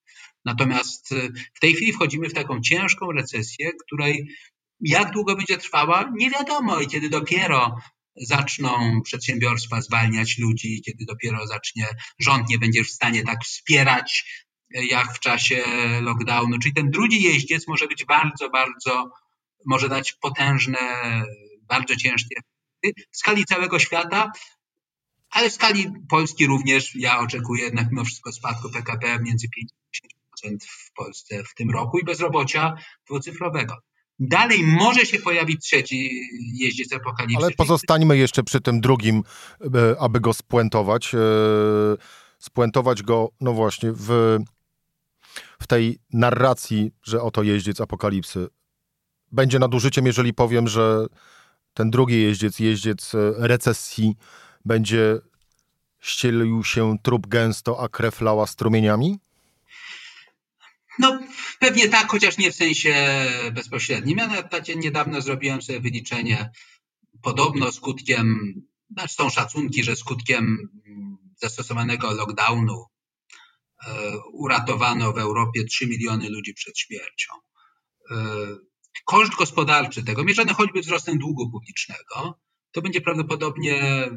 Natomiast 0.45 1.11
y, 1.11 1.33
w 1.53 1.59
tej 1.59 1.73
chwili 1.73 1.93
wchodzimy 1.93 2.29
w 2.29 2.33
taką 2.33 2.61
ciężką 2.61 3.11
recesję, 3.11 3.71
której 3.85 4.27
jak 4.79 5.11
długo 5.11 5.35
będzie 5.35 5.57
trwała, 5.57 6.11
nie 6.15 6.29
wiadomo. 6.29 6.81
I 6.81 6.87
kiedy 6.87 7.09
dopiero 7.09 7.77
zaczną 8.15 9.01
przedsiębiorstwa 9.03 9.81
zwalniać 9.81 10.37
ludzi, 10.37 10.81
kiedy 10.85 11.05
dopiero 11.05 11.47
zacznie 11.47 11.87
rząd 12.19 12.49
nie 12.49 12.59
będzie 12.59 12.83
w 12.83 12.89
stanie 12.89 13.23
tak 13.23 13.43
wspierać 13.43 14.25
y, 14.77 14.85
jak 14.85 15.13
w 15.13 15.19
czasie 15.19 15.63
lockdownu. 16.01 16.59
Czyli 16.59 16.73
ten 16.73 16.91
drugi 16.91 17.23
jeździec 17.23 17.67
może 17.67 17.87
być 17.87 18.05
bardzo, 18.05 18.49
bardzo, 18.49 19.09
może 19.65 19.89
dać 19.89 20.13
potężne, 20.13 20.79
bardzo 21.61 21.95
ciężkie 21.95 22.35
w 23.13 23.17
skali 23.17 23.45
całego 23.45 23.79
świata, 23.79 24.31
ale 25.29 25.49
w 25.49 25.53
skali 25.53 25.91
Polski 26.09 26.47
również 26.47 26.95
ja 26.95 27.19
oczekuję 27.19 27.63
jednak 27.63 27.87
mimo 27.91 28.05
wszystko 28.05 28.31
spadku 28.31 28.69
PKB 28.69 29.19
między 29.19 29.49
5 29.49 29.69
w 30.67 30.93
Polsce 30.95 31.43
w 31.43 31.55
tym 31.55 31.69
roku 31.69 31.99
i 31.99 32.03
bezrobocia 32.03 32.75
dwucyfrowego. 33.07 33.75
Dalej 34.19 34.63
może 34.63 35.05
się 35.05 35.19
pojawić 35.19 35.61
trzeci 35.61 36.09
jeździec 36.53 36.93
apokalipsy. 36.93 37.45
Ale 37.45 37.51
pozostańmy 37.51 38.17
jeszcze 38.17 38.43
przy 38.43 38.61
tym 38.61 38.81
drugim, 38.81 39.23
e, 39.75 39.95
aby 39.99 40.19
go 40.19 40.33
spuentować. 40.33 41.15
E, 41.15 41.17
spuentować 42.39 43.03
go, 43.03 43.29
no 43.41 43.53
właśnie, 43.53 43.91
w, 43.91 44.39
w 45.61 45.67
tej 45.67 45.99
narracji, 46.13 46.91
że 47.03 47.21
oto 47.21 47.43
jeździec 47.43 47.81
apokalipsy. 47.81 48.47
Będzie 49.31 49.59
nadużyciem, 49.59 50.05
jeżeli 50.05 50.33
powiem, 50.33 50.67
że 50.67 51.05
ten 51.73 51.91
drugi 51.91 52.21
jeździec, 52.21 52.59
jeździec 52.59 53.15
e, 53.15 53.33
recesji, 53.37 54.15
będzie 54.65 55.19
ścielił 55.99 56.63
się 56.63 56.97
trup 57.03 57.27
gęsto, 57.27 57.79
a 57.79 57.89
krew 57.89 58.21
lała 58.21 58.47
strumieniami? 58.47 59.19
No 60.99 61.19
pewnie 61.59 61.89
tak, 61.89 62.11
chociaż 62.11 62.37
nie 62.37 62.51
w 62.51 62.55
sensie 62.55 63.25
bezpośrednim. 63.51 64.17
Ja 64.17 64.27
nawet 64.27 64.75
niedawno 64.75 65.21
zrobiłem 65.21 65.61
sobie 65.61 65.79
wyliczenie. 65.79 66.51
Podobno 67.21 67.71
skutkiem, 67.71 68.53
znaczy 68.91 69.13
są 69.13 69.29
szacunki, 69.29 69.83
że 69.83 69.95
skutkiem 69.95 70.57
zastosowanego 71.41 72.13
lockdownu 72.13 72.85
e, 73.85 74.17
uratowano 74.33 75.13
w 75.13 75.17
Europie 75.17 75.63
3 75.63 75.87
miliony 75.87 76.29
ludzi 76.29 76.53
przed 76.53 76.79
śmiercią. 76.79 77.33
E, 78.11 78.15
koszt 79.05 79.35
gospodarczy 79.35 80.03
tego, 80.03 80.23
mierzony 80.23 80.53
choćby 80.53 80.81
wzrostem 80.81 81.17
długu 81.17 81.51
publicznego, 81.51 82.39
to 82.71 82.81
będzie 82.81 83.01
prawdopodobnie 83.01 84.07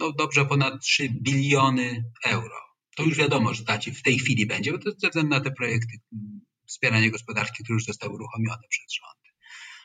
no, 0.00 0.12
dobrze 0.12 0.46
ponad 0.46 0.82
3 0.82 1.08
biliony 1.08 2.04
euro 2.24 2.69
to 3.00 3.06
już 3.06 3.18
wiadomo, 3.18 3.54
że 3.54 3.64
taci 3.64 3.92
w 3.92 4.02
tej 4.02 4.18
chwili 4.18 4.46
będzie, 4.46 4.72
bo 4.72 4.78
to 4.78 4.90
ze 4.98 5.08
względu 5.08 5.30
na 5.30 5.40
te 5.40 5.50
projekty 5.50 5.98
wspierania 6.66 7.10
gospodarki, 7.10 7.64
które 7.64 7.74
już 7.74 7.84
zostały 7.84 8.14
uruchomione 8.14 8.62
przez 8.68 8.92
rząd. 8.92 9.20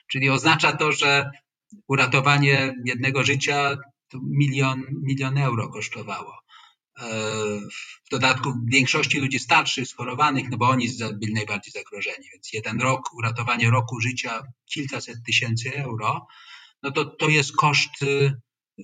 Czyli 0.07 0.29
oznacza 0.29 0.73
to, 0.73 0.91
że 0.91 1.31
uratowanie 1.87 2.73
jednego 2.85 3.23
życia 3.23 3.77
to 4.07 4.19
milion, 4.23 4.83
milion 5.03 5.37
euro 5.37 5.69
kosztowało. 5.69 6.33
E, 6.99 7.05
w 8.05 8.09
dodatku 8.11 8.53
większości 8.65 9.19
ludzi 9.19 9.39
starszych, 9.39 9.87
schorowanych, 9.87 10.49
no 10.49 10.57
bo 10.57 10.69
oni 10.69 10.87
byli 11.13 11.33
najbardziej 11.33 11.71
zagrożeni, 11.71 12.27
więc 12.33 12.53
jeden 12.53 12.81
rok, 12.81 13.13
uratowanie 13.13 13.69
roku 13.69 13.99
życia, 13.99 14.43
kilkaset 14.65 15.17
tysięcy 15.25 15.75
euro, 15.83 16.27
no 16.83 16.91
to 16.91 17.05
to 17.05 17.29
jest 17.29 17.55
koszt 17.55 18.01
y, 18.01 18.05
y, 18.79 18.83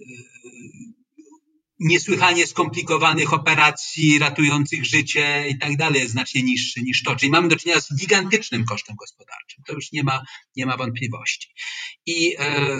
niesłychanie 1.81 2.47
skomplikowanych 2.47 3.33
operacji 3.33 4.19
ratujących 4.19 4.85
życie 4.85 5.45
i 5.49 5.57
tak 5.57 5.77
dalej 5.77 6.01
jest 6.01 6.11
znacznie 6.11 6.43
niższy 6.43 6.81
niż 6.81 7.03
to. 7.03 7.15
Czyli 7.15 7.31
mamy 7.31 7.47
do 7.47 7.55
czynienia 7.55 7.81
z 7.81 7.95
gigantycznym 7.95 8.65
kosztem 8.65 8.95
gospodarczym. 8.95 9.63
To 9.67 9.73
już 9.73 9.91
nie 9.91 10.03
ma, 10.03 10.23
nie 10.55 10.65
ma 10.65 10.77
wątpliwości. 10.77 11.53
I 12.05 12.35
e, 12.39 12.79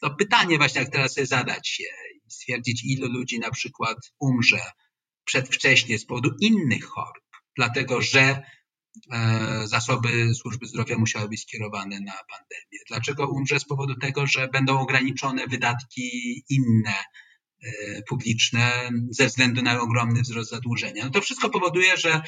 to 0.00 0.10
pytanie 0.10 0.58
właśnie, 0.58 0.80
jak 0.80 0.90
teraz 0.90 1.14
sobie 1.14 1.26
zadać 1.26 1.68
się 1.68 1.84
i 2.26 2.30
stwierdzić, 2.30 2.84
ilu 2.84 3.08
ludzi 3.08 3.38
na 3.38 3.50
przykład 3.50 3.98
umrze 4.20 4.60
przedwcześnie 5.24 5.98
z 5.98 6.06
powodu 6.06 6.30
innych 6.40 6.84
chorób, 6.84 7.24
dlatego 7.56 8.02
że 8.02 8.42
e, 9.12 9.62
zasoby 9.64 10.34
służby 10.34 10.66
zdrowia 10.66 10.98
musiały 10.98 11.28
być 11.28 11.42
skierowane 11.42 12.00
na 12.00 12.12
pandemię. 12.12 12.78
Dlaczego 12.88 13.28
umrze 13.28 13.60
z 13.60 13.64
powodu 13.64 13.94
tego, 13.94 14.26
że 14.26 14.48
będą 14.48 14.78
ograniczone 14.80 15.46
wydatki 15.46 16.44
inne, 16.48 16.94
publiczne 18.08 18.90
ze 19.10 19.26
względu 19.26 19.62
na 19.62 19.80
ogromny 19.80 20.22
wzrost 20.22 20.50
zadłużenia. 20.50 21.04
No 21.04 21.10
to 21.10 21.20
wszystko 21.20 21.50
powoduje, 21.50 21.96
że 21.96 22.22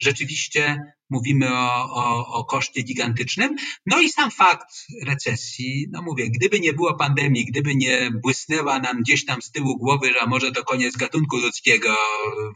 rzeczywiście 0.00 0.80
mówimy 1.10 1.52
o, 1.52 1.90
o, 1.94 2.26
o 2.26 2.44
koszcie 2.44 2.82
gigantycznym. 2.82 3.56
No 3.86 4.00
i 4.00 4.10
sam 4.10 4.30
fakt 4.30 4.68
recesji, 5.06 5.86
no 5.90 6.02
mówię, 6.02 6.30
gdyby 6.30 6.60
nie 6.60 6.72
było 6.72 6.94
pandemii, 6.94 7.44
gdyby 7.44 7.74
nie 7.74 8.10
błysnęła 8.22 8.78
nam 8.78 9.02
gdzieś 9.02 9.24
tam 9.24 9.42
z 9.42 9.50
tyłu 9.50 9.78
głowy, 9.78 10.12
że 10.12 10.26
może 10.26 10.52
to 10.52 10.64
koniec 10.64 10.96
gatunku 10.96 11.36
ludzkiego, 11.36 11.96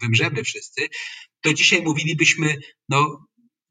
wymrzemy 0.01 0.45
wszyscy, 0.45 0.89
to 1.41 1.55
dzisiaj 1.55 1.83
mówilibyśmy, 1.83 2.57
no 2.89 3.27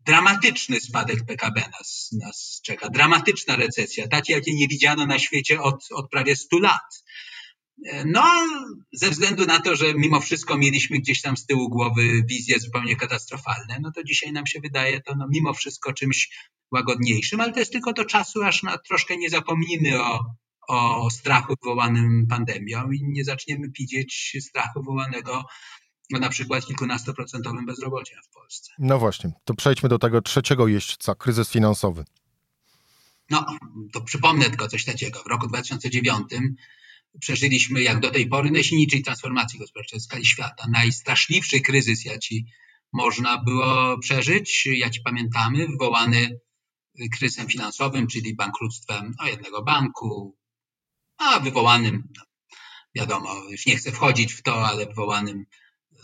dramatyczny 0.06 0.80
spadek 0.80 1.25
PKB 1.25 1.62
nas, 1.62 2.10
nas 2.22 2.62
czeka, 2.63 2.89
dramatyczna 2.89 3.56
recesja, 3.56 4.08
takiej 4.08 4.34
jakiej 4.34 4.56
nie 4.56 4.68
widziano 4.68 5.06
na 5.06 5.20
świecie 5.20 5.62
od, 5.62 5.88
od 5.92 6.10
prawie 6.10 6.36
100 6.36 6.60
lat. 6.60 7.04
No, 8.05 8.24
ze 8.93 9.09
względu 9.09 9.45
na 9.45 9.59
to, 9.59 9.75
że 9.75 9.93
mimo 9.93 10.19
wszystko 10.19 10.57
mieliśmy 10.57 11.00
gdzieś 11.00 11.21
tam 11.21 11.38
z 11.38 11.45
tyłu 11.45 11.69
głowy 11.69 12.24
wizje 12.29 12.59
zupełnie 12.59 12.95
katastrofalne, 12.95 13.79
no 13.81 13.91
to 13.91 14.03
dzisiaj 14.03 14.31
nam 14.31 14.48
się 14.48 14.59
wydaje 14.59 15.01
to 15.01 15.15
no, 15.15 15.27
mimo 15.29 15.53
wszystko 15.53 15.93
czymś 15.93 16.50
łagodniejszym, 16.71 17.41
ale 17.41 17.53
to 17.53 17.59
jest 17.59 17.71
tylko 17.71 17.93
do 17.93 18.05
czasu, 18.05 18.43
aż 18.43 18.63
na 18.63 18.77
troszkę 18.77 19.17
nie 19.17 19.29
zapomnimy 19.29 20.03
o, 20.03 20.25
o 20.67 21.09
strachu 21.09 21.53
wywołanym 21.63 22.27
pandemią 22.29 22.91
i 22.91 23.03
nie 23.03 23.24
zaczniemy 23.24 23.67
widzieć 23.79 24.38
strachu 24.39 24.79
wywołanego 24.79 25.45
no, 26.09 26.19
na 26.19 26.29
przykład 26.29 26.65
kilkunastoprocentowym 26.65 27.65
bezrobociem 27.65 28.19
w 28.29 28.33
Polsce. 28.33 28.74
No 28.79 29.00
właśnie, 29.00 29.31
to 29.45 29.53
przejdźmy 29.53 29.89
do 29.89 30.00
tego 30.00 30.21
trzeciego 30.21 30.67
jeźdźca, 30.67 31.15
kryzys 31.15 31.50
finansowy. 31.50 32.05
No, 33.29 33.45
to 33.93 34.01
przypomnę 34.01 34.50
tylko 34.50 34.67
coś 34.67 34.86
takiego. 34.86 35.19
W 35.24 35.27
roku 35.27 35.48
2009 35.48 36.24
przeżyliśmy 37.20 37.82
jak 37.82 38.00
do 38.00 38.12
tej 38.12 38.28
pory 38.28 38.51
najsilniejszej 38.51 39.04
transformacji 39.04 39.60
gospodarczej 39.60 40.00
w 40.00 40.04
skali 40.04 40.25
świata. 40.25 40.66
Najstraszliwszy 40.72 41.62
kryzys, 41.62 42.06
jaki 42.06 42.46
można 42.94 43.38
było 43.38 44.00
przeżyć, 44.00 44.66
jaki 44.66 45.00
pamiętamy, 45.01 45.68
wywołany 45.68 46.39
kryzysem 47.18 47.48
finansowym, 47.48 48.08
czyli 48.08 48.36
bankructwem 48.36 49.13
no, 49.20 49.28
jednego 49.28 49.63
banku, 49.63 50.38
a 51.18 51.39
wywołanym, 51.39 52.04
no, 52.18 52.24
wiadomo, 52.96 53.36
już 53.50 53.66
nie 53.66 53.75
chcę 53.75 53.92
wchodzić 53.92 54.34
w 54.34 54.42
to, 54.42 54.68
ale 54.68 54.86
wywołanym 54.86 55.39
y, 55.39 55.98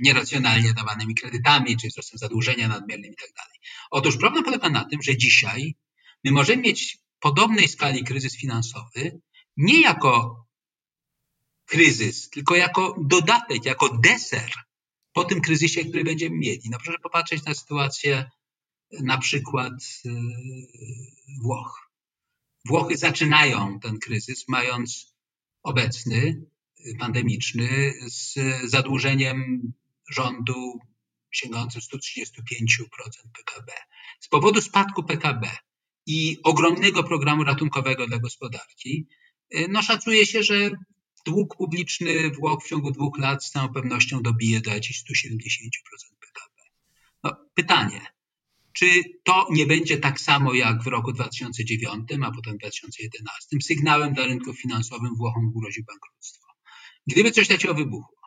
nieracjonalnie 0.00 0.74
dawanymi 0.74 1.14
kredytami, 1.14 1.76
czy 1.76 1.88
wzrostem 1.88 2.18
zadłużenia 2.18 2.68
nadmiernym 2.68 3.12
i 3.12 3.16
tak 3.16 3.30
dalej. 3.36 3.58
Otóż 3.90 4.16
problem 4.16 4.44
polega 4.44 4.70
na 4.70 4.84
tym, 4.84 5.02
że 5.02 5.16
dzisiaj 5.16 5.74
my 6.24 6.30
możemy 6.30 6.62
mieć 6.62 6.98
podobnej 7.20 7.68
skali 7.68 8.04
kryzys 8.04 8.36
finansowy 8.36 9.20
nie 9.56 9.80
jako 9.80 10.41
kryzys, 11.72 12.30
tylko 12.30 12.56
jako 12.56 12.96
dodatek, 13.00 13.64
jako 13.64 13.98
deser 13.98 14.52
po 15.12 15.24
tym 15.24 15.40
kryzysie, 15.40 15.84
który 15.84 16.04
będziemy 16.04 16.36
mieli. 16.36 16.62
No 16.70 16.78
proszę 16.84 16.98
popatrzeć 16.98 17.44
na 17.44 17.54
sytuację 17.54 18.30
na 19.00 19.18
przykład 19.18 19.72
y, 20.06 20.10
Włoch. 21.42 21.90
Włochy 22.68 22.96
zaczynają 22.96 23.80
ten 23.80 23.98
kryzys, 23.98 24.48
mając 24.48 25.14
obecny, 25.62 26.46
y, 26.86 26.96
pandemiczny, 26.98 27.92
z 28.06 28.34
zadłużeniem 28.70 29.72
rządu 30.10 30.78
sięgającym 31.30 31.80
135% 31.80 33.28
PKB. 33.32 33.72
Z 34.20 34.28
powodu 34.28 34.60
spadku 34.60 35.02
PKB 35.04 35.50
i 36.06 36.38
ogromnego 36.42 37.04
programu 37.04 37.44
ratunkowego 37.44 38.06
dla 38.06 38.18
gospodarki, 38.18 39.06
y, 39.54 39.66
no 39.68 39.82
szacuje 39.82 40.26
się, 40.26 40.42
że 40.42 40.70
dług 41.24 41.56
publiczny 41.56 42.30
Włoch 42.30 42.64
w 42.64 42.68
ciągu 42.68 42.90
dwóch 42.90 43.18
lat 43.18 43.44
z 43.44 43.50
całą 43.50 43.68
pewnością 43.68 44.22
dobije 44.22 44.60
do 44.60 44.70
jakichś 44.70 45.00
170% 45.00 45.04
PKB. 46.20 46.62
No, 47.24 47.36
pytanie, 47.54 48.00
czy 48.72 48.86
to 49.24 49.46
nie 49.50 49.66
będzie 49.66 49.98
tak 49.98 50.20
samo 50.20 50.54
jak 50.54 50.82
w 50.82 50.86
roku 50.86 51.12
2009, 51.12 52.08
a 52.24 52.30
potem 52.30 52.58
2011, 52.58 53.56
sygnałem 53.62 54.14
dla 54.14 54.26
rynków 54.26 54.60
finansowym 54.60 55.16
Włochom 55.16 55.52
grozi 55.56 55.84
bankructwo? 55.84 56.46
Gdyby 57.06 57.30
coś 57.30 57.48
takiego 57.48 57.74
wybuchło, 57.74 58.21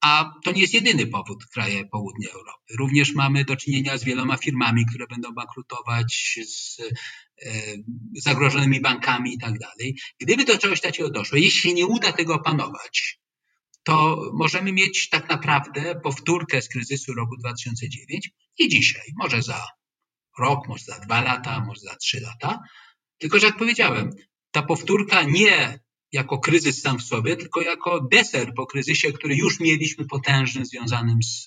a 0.00 0.32
to 0.44 0.52
nie 0.52 0.60
jest 0.60 0.74
jedyny 0.74 1.06
powód 1.06 1.46
kraje 1.46 1.84
południa 1.84 2.28
Europy. 2.28 2.74
Również 2.78 3.14
mamy 3.14 3.44
do 3.44 3.56
czynienia 3.56 3.98
z 3.98 4.04
wieloma 4.04 4.36
firmami, 4.36 4.86
które 4.86 5.06
będą 5.06 5.32
bankrutować, 5.32 6.38
z 6.46 6.80
e, 6.80 7.52
zagrożonymi 8.14 8.80
bankami 8.80 9.34
i 9.34 9.38
tak 9.38 9.58
dalej. 9.58 9.98
Gdyby 10.20 10.44
do 10.44 10.58
czegoś 10.58 10.80
takiego 10.80 11.10
doszło, 11.10 11.38
jeśli 11.38 11.74
nie 11.74 11.86
uda 11.86 12.12
tego 12.12 12.34
opanować, 12.34 13.20
to 13.82 14.22
możemy 14.32 14.72
mieć 14.72 15.08
tak 15.08 15.28
naprawdę 15.28 16.00
powtórkę 16.04 16.62
z 16.62 16.68
kryzysu 16.68 17.14
roku 17.14 17.36
2009 17.36 18.30
i 18.58 18.68
dzisiaj, 18.68 19.12
może 19.16 19.42
za 19.42 19.66
rok, 20.38 20.68
może 20.68 20.84
za 20.84 20.98
dwa 20.98 21.20
lata, 21.20 21.64
może 21.66 21.80
za 21.80 21.96
trzy 21.96 22.20
lata. 22.20 22.58
Tylko, 23.18 23.38
że 23.38 23.46
jak 23.46 23.56
powiedziałem, 23.56 24.10
ta 24.50 24.62
powtórka 24.62 25.22
nie 25.22 25.80
jako 26.12 26.38
kryzys 26.38 26.82
sam 26.82 26.98
w 26.98 27.02
sobie, 27.02 27.36
tylko 27.36 27.60
jako 27.60 28.00
deser 28.12 28.54
po 28.54 28.66
kryzysie, 28.66 29.12
który 29.12 29.36
już 29.36 29.60
mieliśmy 29.60 30.04
potężny, 30.06 30.64
związanym 30.64 31.22
z, 31.22 31.46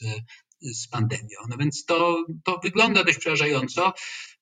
z 0.61 0.87
pandemią. 0.87 1.39
No 1.49 1.57
więc 1.57 1.85
to, 1.85 2.25
to 2.43 2.59
wygląda 2.63 3.03
dość 3.03 3.17
przerażająco. 3.17 3.93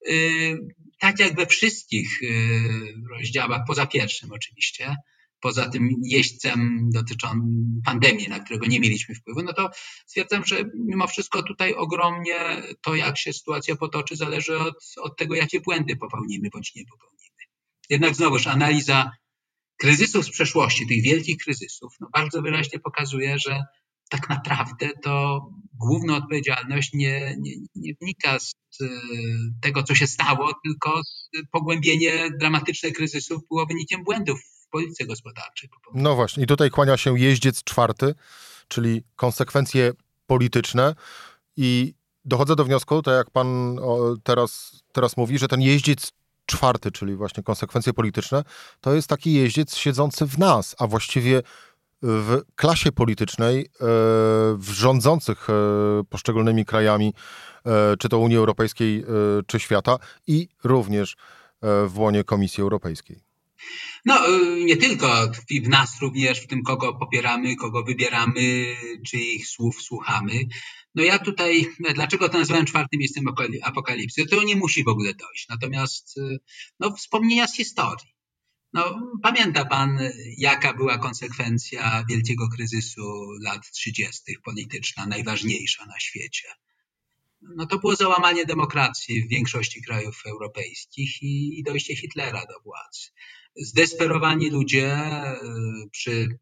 Y, 0.10 0.58
tak 1.00 1.20
jak 1.20 1.36
we 1.36 1.46
wszystkich 1.46 2.24
y, 2.24 2.30
rozdziałach, 3.10 3.62
poza 3.68 3.86
pierwszym 3.86 4.32
oczywiście, 4.32 4.96
poza 5.40 5.70
tym 5.70 5.90
jeźdźcem 6.04 6.90
dotyczącym 6.94 7.82
pandemii, 7.86 8.30
na 8.30 8.40
którego 8.40 8.66
nie 8.66 8.80
mieliśmy 8.80 9.16
wpływu, 9.16 9.42
no 9.44 9.54
to 9.54 9.70
stwierdzam, 10.06 10.46
że 10.46 10.64
mimo 10.88 11.08
wszystko 11.08 11.44
tutaj 11.44 11.74
ogromnie 11.74 12.36
to, 12.82 12.96
jak 12.96 13.18
się 13.18 13.34
sytuacja 13.34 13.76
potoczy, 13.76 14.16
zależy 14.16 14.58
od, 14.58 14.76
od 14.98 15.18
tego, 15.18 15.36
jakie 15.36 15.60
błędy 15.60 15.96
popełnimy 15.96 16.50
bądź 16.50 16.76
nie 16.76 16.86
popełnimy. 16.86 17.22
Jednak 17.90 18.16
znowuż 18.16 18.48
analiza 18.48 19.12
kryzysów 19.82 20.26
z 20.26 20.30
przeszłości, 20.30 20.88
tych 20.88 21.04
wielkich 21.04 21.38
kryzysów, 21.38 21.94
no 22.00 22.08
bardzo 22.14 22.42
wyraźnie 22.42 22.80
pokazuje, 22.80 23.40
że 23.40 23.64
tak 24.10 24.30
naprawdę 24.30 24.90
to 25.04 25.46
główna 25.74 26.18
odpowiedzialność 26.18 26.94
nie, 26.94 27.36
nie, 27.40 27.52
nie 27.76 27.94
wynika 28.02 28.40
z 28.40 28.54
tego, 29.62 29.84
co 29.84 29.96
się 29.96 30.08
stało, 30.08 30.54
tylko 30.64 31.02
pogłębienie 31.52 32.30
dramatycznych 32.40 32.94
kryzysów 32.94 33.42
było 33.50 33.66
wynikiem 33.66 34.04
błędów 34.04 34.40
w 34.66 34.70
polityce 34.70 35.06
gospodarczej. 35.06 35.70
No 35.94 36.16
właśnie, 36.16 36.44
i 36.44 36.48
tutaj 36.48 36.70
kłania 36.70 36.98
się 36.98 37.20
jeździec 37.20 37.64
czwarty, 37.64 38.16
czyli 38.68 39.04
konsekwencje 39.16 39.92
polityczne 40.28 40.96
i 41.58 41.94
dochodzę 42.26 42.56
do 42.56 42.66
wniosku, 42.66 43.02
tak 43.02 43.14
jak 43.14 43.32
pan 43.32 43.80
teraz, 44.24 44.84
teraz 44.94 45.18
mówi, 45.18 45.38
że 45.38 45.48
ten 45.48 45.62
jeździec 45.62 46.12
czwarty, 46.52 46.92
czyli 46.92 47.16
właśnie 47.16 47.44
konsekwencje 47.44 47.94
polityczne, 47.94 48.44
to 48.82 48.94
jest 48.94 49.08
taki 49.08 49.34
jeździec 49.34 49.76
siedzący 49.76 50.26
w 50.26 50.40
nas, 50.40 50.76
a 50.80 50.88
właściwie 50.88 51.42
w 52.02 52.42
klasie 52.56 52.92
politycznej, 52.92 53.62
e, 53.62 53.66
w 54.58 54.70
rządzących 54.70 55.50
e, 55.50 55.54
poszczególnymi 56.10 56.66
krajami, 56.66 57.14
e, 57.66 57.98
czy 57.98 58.10
to 58.10 58.20
Unii 58.20 58.38
Europejskiej, 58.38 59.04
czy 59.48 59.60
świata, 59.60 59.98
i 60.28 60.48
również 60.64 61.16
w 61.88 61.98
łonie 61.98 62.24
Komisji 62.24 62.62
Europejskiej. 62.62 63.24
No, 64.06 64.20
nie 64.66 64.78
tylko 64.78 65.08
w 65.64 65.68
nas 65.68 66.02
również, 66.02 66.40
w 66.40 66.48
tym 66.48 66.64
kogo 66.64 66.94
popieramy, 66.94 67.56
kogo 67.56 67.84
wybieramy, 67.84 68.76
czy 69.08 69.18
ich 69.18 69.48
słów 69.48 69.82
słuchamy. 69.82 70.34
No 70.96 71.04
ja 71.04 71.20
tutaj, 71.20 71.66
dlaczego 71.96 72.30
to 72.30 72.38
nazwałem 72.38 72.66
czwartym 72.66 73.00
miejscem 73.00 73.24
apokalipsy? 73.64 74.26
To 74.26 74.44
nie 74.44 74.56
musi 74.56 74.84
w 74.84 74.88
ogóle 74.88 75.14
dojść. 75.14 75.48
Natomiast 75.50 76.16
no, 76.80 76.96
wspomnienia 76.96 77.48
z 77.48 77.56
historii. 77.56 78.16
No, 78.74 79.12
pamięta 79.24 79.66
pan, 79.66 80.00
jaka 80.38 80.74
była 80.74 80.98
konsekwencja 80.98 82.04
wielkiego 82.10 82.50
kryzysu 82.50 83.32
lat 83.42 83.72
30. 83.72 84.38
polityczna, 84.44 85.06
najważniejsza 85.06 85.86
na 85.86 86.00
świecie? 86.00 86.48
No 87.42 87.66
to 87.66 87.80
było 87.80 87.96
załamanie 87.96 88.46
demokracji 88.46 89.24
w 89.24 89.30
większości 89.30 89.82
krajów 89.82 90.22
europejskich 90.26 91.24
i, 91.24 91.60
i 91.60 91.64
dojście 91.64 91.96
Hitlera 91.96 92.46
do 92.46 92.60
władzy. 92.64 93.10
Zdesperowani 93.56 94.50
ludzie 94.50 95.12
przy 95.92 96.40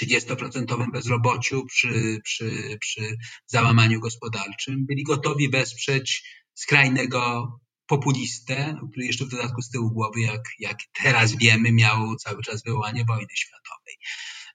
30% 0.00 0.90
bezrobociu, 0.92 1.66
przy, 1.66 2.20
przy, 2.24 2.78
przy 2.80 3.16
załamaniu 3.46 4.00
gospodarczym 4.00 4.86
byli 4.86 5.02
gotowi 5.02 5.50
wesprzeć 5.50 6.22
skrajnego 6.54 7.52
populistę, 7.86 8.78
który 8.90 9.06
jeszcze 9.06 9.24
w 9.24 9.28
dodatku 9.28 9.62
z 9.62 9.70
tyłu 9.70 9.90
głowy, 9.90 10.20
jak, 10.20 10.42
jak 10.58 10.78
teraz 11.02 11.36
wiemy, 11.36 11.72
miał 11.72 12.16
cały 12.16 12.42
czas 12.42 12.62
wywołanie 12.62 13.04
wojny 13.04 13.34
światowej. 13.34 13.94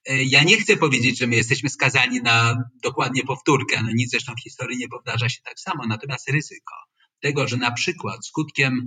E, 0.06 0.24
ja 0.24 0.44
nie 0.44 0.58
chcę 0.58 0.77
powiedzieć, 0.77 1.20
że 1.20 1.27
my 1.27 1.36
jesteśmy 1.36 1.70
skazani 1.70 2.22
na 2.22 2.63
dokładnie 2.84 3.24
powtórkę, 3.24 3.82
no 3.84 3.89
nic 3.94 4.12
zresztą 4.12 4.34
w 4.39 4.44
historii 4.44 4.77
nie 4.77 4.88
powtarza 4.88 5.29
się 5.29 5.41
tak 5.41 5.60
samo, 5.60 5.88
natomiast 5.88 6.29
ryzyko 6.29 6.74
tego, 7.20 7.48
że 7.48 7.58
na 7.58 7.72
przykład 7.72 8.25
skutkiem 8.25 8.86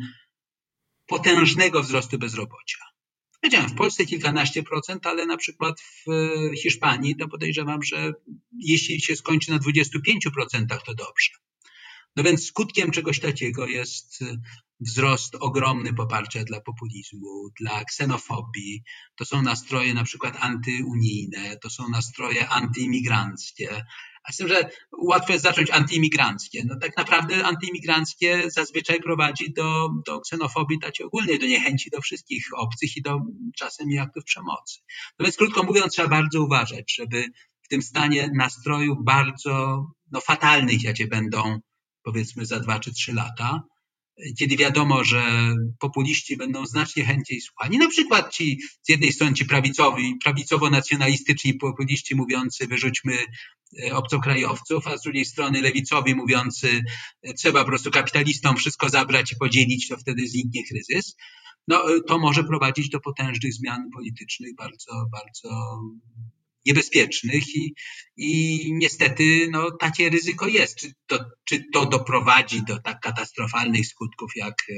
potężnego 1.06 1.82
wzrostu 1.82 2.18
bezrobocia, 2.18 2.78
Powiedziałem, 3.40 3.68
w 3.68 3.74
Polsce 3.74 4.06
kilkanaście 4.06 4.62
procent, 4.62 5.06
ale 5.06 5.26
na 5.26 5.36
przykład 5.36 5.80
w 5.80 6.04
Hiszpanii 6.62 7.16
to 7.16 7.28
podejrzewam, 7.28 7.82
że 7.82 8.12
jeśli 8.58 9.00
się 9.00 9.16
skończy 9.16 9.50
na 9.50 9.58
25 9.58 10.26
procentach, 10.34 10.82
to 10.82 10.94
dobrze. 10.94 11.30
No 12.16 12.22
więc 12.22 12.46
skutkiem 12.46 12.90
czegoś 12.90 13.20
takiego 13.20 13.66
jest 13.66 14.24
wzrost 14.80 15.36
ogromny 15.40 15.94
poparcia 15.94 16.44
dla 16.44 16.60
populizmu, 16.60 17.50
dla 17.60 17.84
ksenofobii. 17.84 18.82
To 19.16 19.24
są 19.24 19.42
nastroje 19.42 19.94
na 19.94 20.04
przykład 20.04 20.36
antyunijne, 20.40 21.56
to 21.56 21.70
są 21.70 21.88
nastroje 21.88 22.48
antyimigranckie. 22.48 23.84
A 24.24 24.32
z 24.32 24.36
tym, 24.36 24.48
że 24.48 24.70
łatwo 25.02 25.32
jest 25.32 25.44
zacząć 25.44 25.70
antyimigranckie. 25.70 26.62
No 26.66 26.76
tak 26.80 26.96
naprawdę 26.96 27.44
antyimigranckie 27.44 28.50
zazwyczaj 28.50 29.00
prowadzi 29.00 29.52
do, 29.52 29.88
do 30.06 30.20
ksenofobii 30.20 30.78
takiej 30.78 31.06
ogólnej, 31.06 31.38
do 31.38 31.46
niechęci 31.46 31.90
do 31.90 32.00
wszystkich 32.00 32.44
obcych 32.56 32.96
i 32.96 33.02
do 33.02 33.20
czasem 33.56 33.90
i 33.90 33.98
aktów 33.98 34.24
przemocy. 34.24 34.80
No 35.18 35.24
więc 35.24 35.36
krótko 35.36 35.62
mówiąc, 35.62 35.92
trzeba 35.92 36.08
bardzo 36.08 36.42
uważać, 36.42 36.94
żeby 36.94 37.24
w 37.62 37.68
tym 37.68 37.82
stanie 37.82 38.30
nastrojów 38.34 38.98
bardzo 39.04 39.86
no, 40.10 40.20
fatalnych, 40.20 40.84
jakie 40.84 41.06
będą 41.06 41.60
powiedzmy 42.02 42.46
za 42.46 42.60
dwa 42.60 42.78
czy 42.78 42.92
trzy 42.92 43.12
lata, 43.12 43.62
kiedy 44.38 44.56
wiadomo, 44.56 45.04
że 45.04 45.54
populiści 45.78 46.36
będą 46.36 46.66
znacznie 46.66 47.04
chęciej 47.04 47.40
słuchani. 47.40 47.78
Na 47.78 47.88
przykład 47.88 48.32
ci 48.32 48.58
z 48.82 48.88
jednej 48.88 49.12
strony 49.12 49.34
ci 49.34 49.44
prawicowi, 49.44 50.18
prawicowo-nacjonalistyczni 50.24 51.54
populiści 51.54 52.14
mówiący 52.14 52.66
wyrzućmy 52.66 53.14
e, 53.82 53.96
obcokrajowców, 53.96 54.86
a 54.86 54.98
z 54.98 55.02
drugiej 55.02 55.24
strony 55.24 55.62
lewicowi 55.62 56.14
mówiący 56.14 56.82
e, 57.22 57.34
trzeba 57.34 57.60
po 57.60 57.66
prostu 57.66 57.90
kapitalistom 57.90 58.56
wszystko 58.56 58.88
zabrać 58.88 59.32
i 59.32 59.36
podzielić, 59.36 59.88
to 59.88 59.96
wtedy 59.96 60.28
zniknie 60.28 60.62
kryzys. 60.68 61.16
No, 61.68 61.96
e, 61.96 62.00
to 62.00 62.18
może 62.18 62.44
prowadzić 62.44 62.88
do 62.88 63.00
potężnych 63.00 63.54
zmian 63.54 63.90
politycznych, 63.94 64.54
bardzo, 64.54 64.92
bardzo 65.12 65.80
niebezpiecznych 66.66 67.56
i, 67.56 67.74
i 68.16 68.72
niestety 68.72 69.48
no, 69.50 69.70
takie 69.70 70.10
ryzyko 70.10 70.48
jest. 70.48 70.76
Czy 70.76 70.92
to, 71.06 71.24
czy 71.44 71.64
to 71.72 71.86
doprowadzi 71.86 72.64
do 72.64 72.78
tak 72.78 73.00
katastrofalnych 73.00 73.86
skutków 73.86 74.32
jak 74.36 74.54
e, 74.70 74.74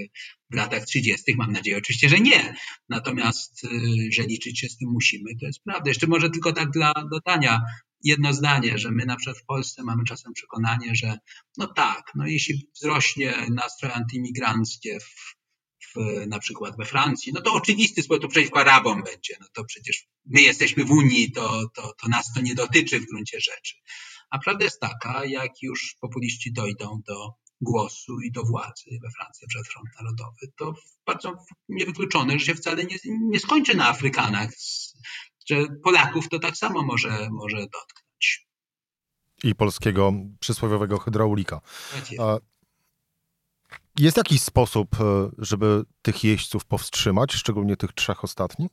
w 0.51 0.57
latach 0.57 0.85
30. 0.85 1.37
Mam 1.37 1.53
nadzieję 1.53 1.77
oczywiście, 1.77 2.09
że 2.09 2.21
nie. 2.21 2.55
Natomiast, 2.89 3.65
e, 3.65 3.69
że 4.13 4.23
liczyć 4.23 4.61
się 4.61 4.69
z 4.69 4.79
tym 4.79 4.89
musimy, 4.93 5.31
to 5.41 5.47
jest 5.47 5.61
prawda. 5.65 5.91
Jeszcze 5.91 6.07
może 6.07 6.31
tylko 6.31 6.53
tak 6.53 6.71
dla 6.71 6.93
dodania 7.11 7.61
jedno 8.05 8.33
zdanie, 8.33 8.79
że 8.79 8.91
my 8.91 9.07
na 9.07 9.17
przykład 9.17 9.39
w 9.39 9.45
Polsce 9.45 9.83
mamy 9.83 10.05
czasem 10.05 10.33
przekonanie, 10.33 10.95
że 10.95 11.19
no 11.57 11.67
tak, 11.67 12.03
no 12.15 12.27
jeśli 12.27 12.69
wzrośnie 12.75 13.35
nastroje 13.51 13.95
antyimigranckie 13.95 15.01
w 15.01 15.42
na 16.27 16.39
przykład 16.39 16.77
we 16.77 16.85
Francji, 16.85 17.33
no 17.33 17.41
to 17.41 17.53
oczywisty 17.53 18.03
sposób, 18.03 18.23
to 18.23 18.29
przeciwko 18.29 18.61
Arabom 18.61 19.03
będzie, 19.03 19.37
no 19.41 19.47
to 19.53 19.65
przecież 19.65 20.07
my 20.27 20.41
jesteśmy 20.41 20.85
w 20.85 20.91
Unii, 20.91 21.33
to, 21.33 21.69
to, 21.75 21.93
to 22.03 22.09
nas 22.09 22.33
to 22.35 22.41
nie 22.41 22.55
dotyczy 22.55 23.01
w 23.01 23.07
gruncie 23.07 23.41
rzeczy. 23.41 23.75
A 24.31 24.39
prawda 24.39 24.65
jest 24.65 24.81
taka, 24.81 25.25
jak 25.25 25.63
już 25.63 25.97
populiści 26.01 26.53
dojdą 26.53 27.01
do 27.07 27.35
głosu 27.61 28.21
i 28.21 28.33
do 28.33 28.43
władzy 28.45 28.99
we 29.03 29.11
Francji 29.11 29.49
przed 29.49 29.69
Front 29.69 29.89
Narodowy, 30.01 30.53
to 30.57 30.75
bardzo 31.07 31.35
niewykluczone, 31.69 32.39
że 32.39 32.47
się 32.47 32.55
wcale 32.55 32.85
nie, 32.85 32.97
nie 33.05 33.41
skończy 33.41 33.77
na 33.77 33.89
Afrykanach, 33.89 34.51
że 35.49 35.67
Polaków 35.85 36.29
to 36.29 36.39
tak 36.39 36.57
samo 36.57 36.83
może, 36.83 37.29
może 37.31 37.57
dotknąć. 37.57 38.47
I 39.45 39.55
polskiego 39.55 40.13
przysłowiowego 40.41 40.99
hydraulika. 40.99 41.61
Jest 43.99 44.17
jakiś 44.17 44.43
sposób, 44.43 45.01
e, 45.01 45.31
żeby 45.39 45.83
tych 46.03 46.25
jeźdźców 46.25 46.65
powstrzymać, 46.65 47.33
szczególnie 47.33 47.77
tych 47.77 47.93
trzech 47.93 48.25
ostatnich? 48.25 48.71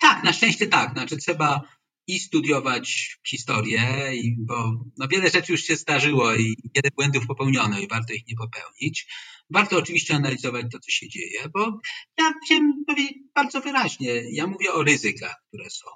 Tak, 0.00 0.24
na 0.24 0.32
szczęście 0.32 0.66
tak. 0.66 0.92
Znaczy 0.92 1.16
trzeba 1.16 1.60
i 2.06 2.18
studiować 2.18 3.18
historię, 3.26 4.12
bo 4.38 4.84
no 4.98 5.08
wiele 5.08 5.30
rzeczy 5.30 5.52
już 5.52 5.62
się 5.62 5.76
zdarzyło 5.76 6.34
i 6.34 6.56
wiele 6.74 6.90
błędów 6.96 7.26
popełniono 7.26 7.78
i 7.78 7.88
warto 7.88 8.12
ich 8.12 8.26
nie 8.28 8.34
popełnić. 8.36 9.06
Warto 9.50 9.76
oczywiście 9.76 10.14
analizować 10.14 10.66
to, 10.72 10.78
co 10.78 10.90
się 10.90 11.08
dzieje, 11.08 11.48
bo 11.54 11.80
ja 12.18 12.32
chciałem 12.44 12.84
powiedzieć 12.86 13.18
bardzo 13.34 13.60
wyraźnie, 13.60 14.22
ja 14.32 14.46
mówię 14.46 14.72
o 14.72 14.82
ryzykach, 14.82 15.42
które 15.48 15.70
są. 15.70 15.86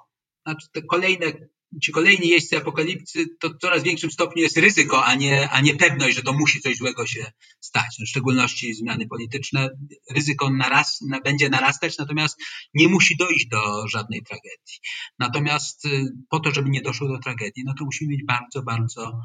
Znaczy 0.45 0.67
te 0.71 0.81
kolejne 0.81 1.25
ci 1.83 1.91
kolejni 1.91 2.29
jeźdźcy 2.29 2.57
apokalipsy, 2.57 3.25
to 3.39 3.49
w 3.49 3.57
coraz 3.61 3.83
większym 3.83 4.11
stopniu 4.11 4.43
jest 4.43 4.57
ryzyko, 4.57 5.05
a 5.05 5.15
nie, 5.15 5.49
a 5.49 5.61
nie 5.61 5.75
pewność, 5.75 6.15
że 6.15 6.21
to 6.21 6.33
musi 6.33 6.61
coś 6.61 6.77
złego 6.77 7.05
się 7.05 7.31
stać. 7.59 7.95
No, 7.99 8.05
w 8.05 8.09
szczególności 8.09 8.73
zmiany 8.73 9.07
polityczne, 9.07 9.69
ryzyko 10.11 10.49
naraz, 10.49 11.01
na, 11.01 11.21
będzie 11.21 11.49
narastać, 11.49 11.97
natomiast 11.97 12.37
nie 12.73 12.87
musi 12.87 13.17
dojść 13.17 13.47
do 13.47 13.87
żadnej 13.87 14.23
tragedii. 14.23 14.79
Natomiast 15.19 15.85
y, 15.85 16.05
po 16.29 16.39
to, 16.39 16.51
żeby 16.51 16.69
nie 16.69 16.81
doszło 16.81 17.07
do 17.07 17.19
tragedii, 17.19 17.63
no 17.65 17.73
to 17.79 17.85
musimy 17.85 18.15
być 18.15 18.25
bardzo, 18.27 18.63
bardzo 18.63 19.21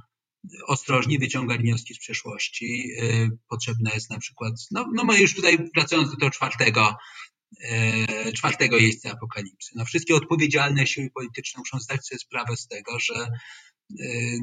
ostrożnie 0.66 1.18
wyciągać 1.18 1.60
wnioski 1.60 1.94
z 1.94 1.98
przeszłości. 1.98 2.90
Y, 3.02 3.30
potrzebne 3.48 3.90
jest 3.94 4.10
na 4.10 4.18
przykład, 4.18 4.54
no, 4.70 4.86
no 4.94 5.04
my 5.04 5.20
już 5.20 5.34
tutaj 5.34 5.70
pracując 5.74 6.10
do 6.10 6.16
tego 6.16 6.30
czwartego 6.30 6.96
czwartego 8.36 8.76
jeźdźca 8.76 9.10
apokalipsy. 9.12 9.72
No, 9.74 9.84
wszystkie 9.84 10.14
odpowiedzialne 10.14 10.86
siły 10.86 11.10
polityczne 11.10 11.58
muszą 11.58 11.78
zdać 11.78 12.06
sobie 12.06 12.18
sprawę 12.18 12.56
z 12.56 12.68
tego, 12.68 12.98
że 12.98 13.14
e, 13.14 13.28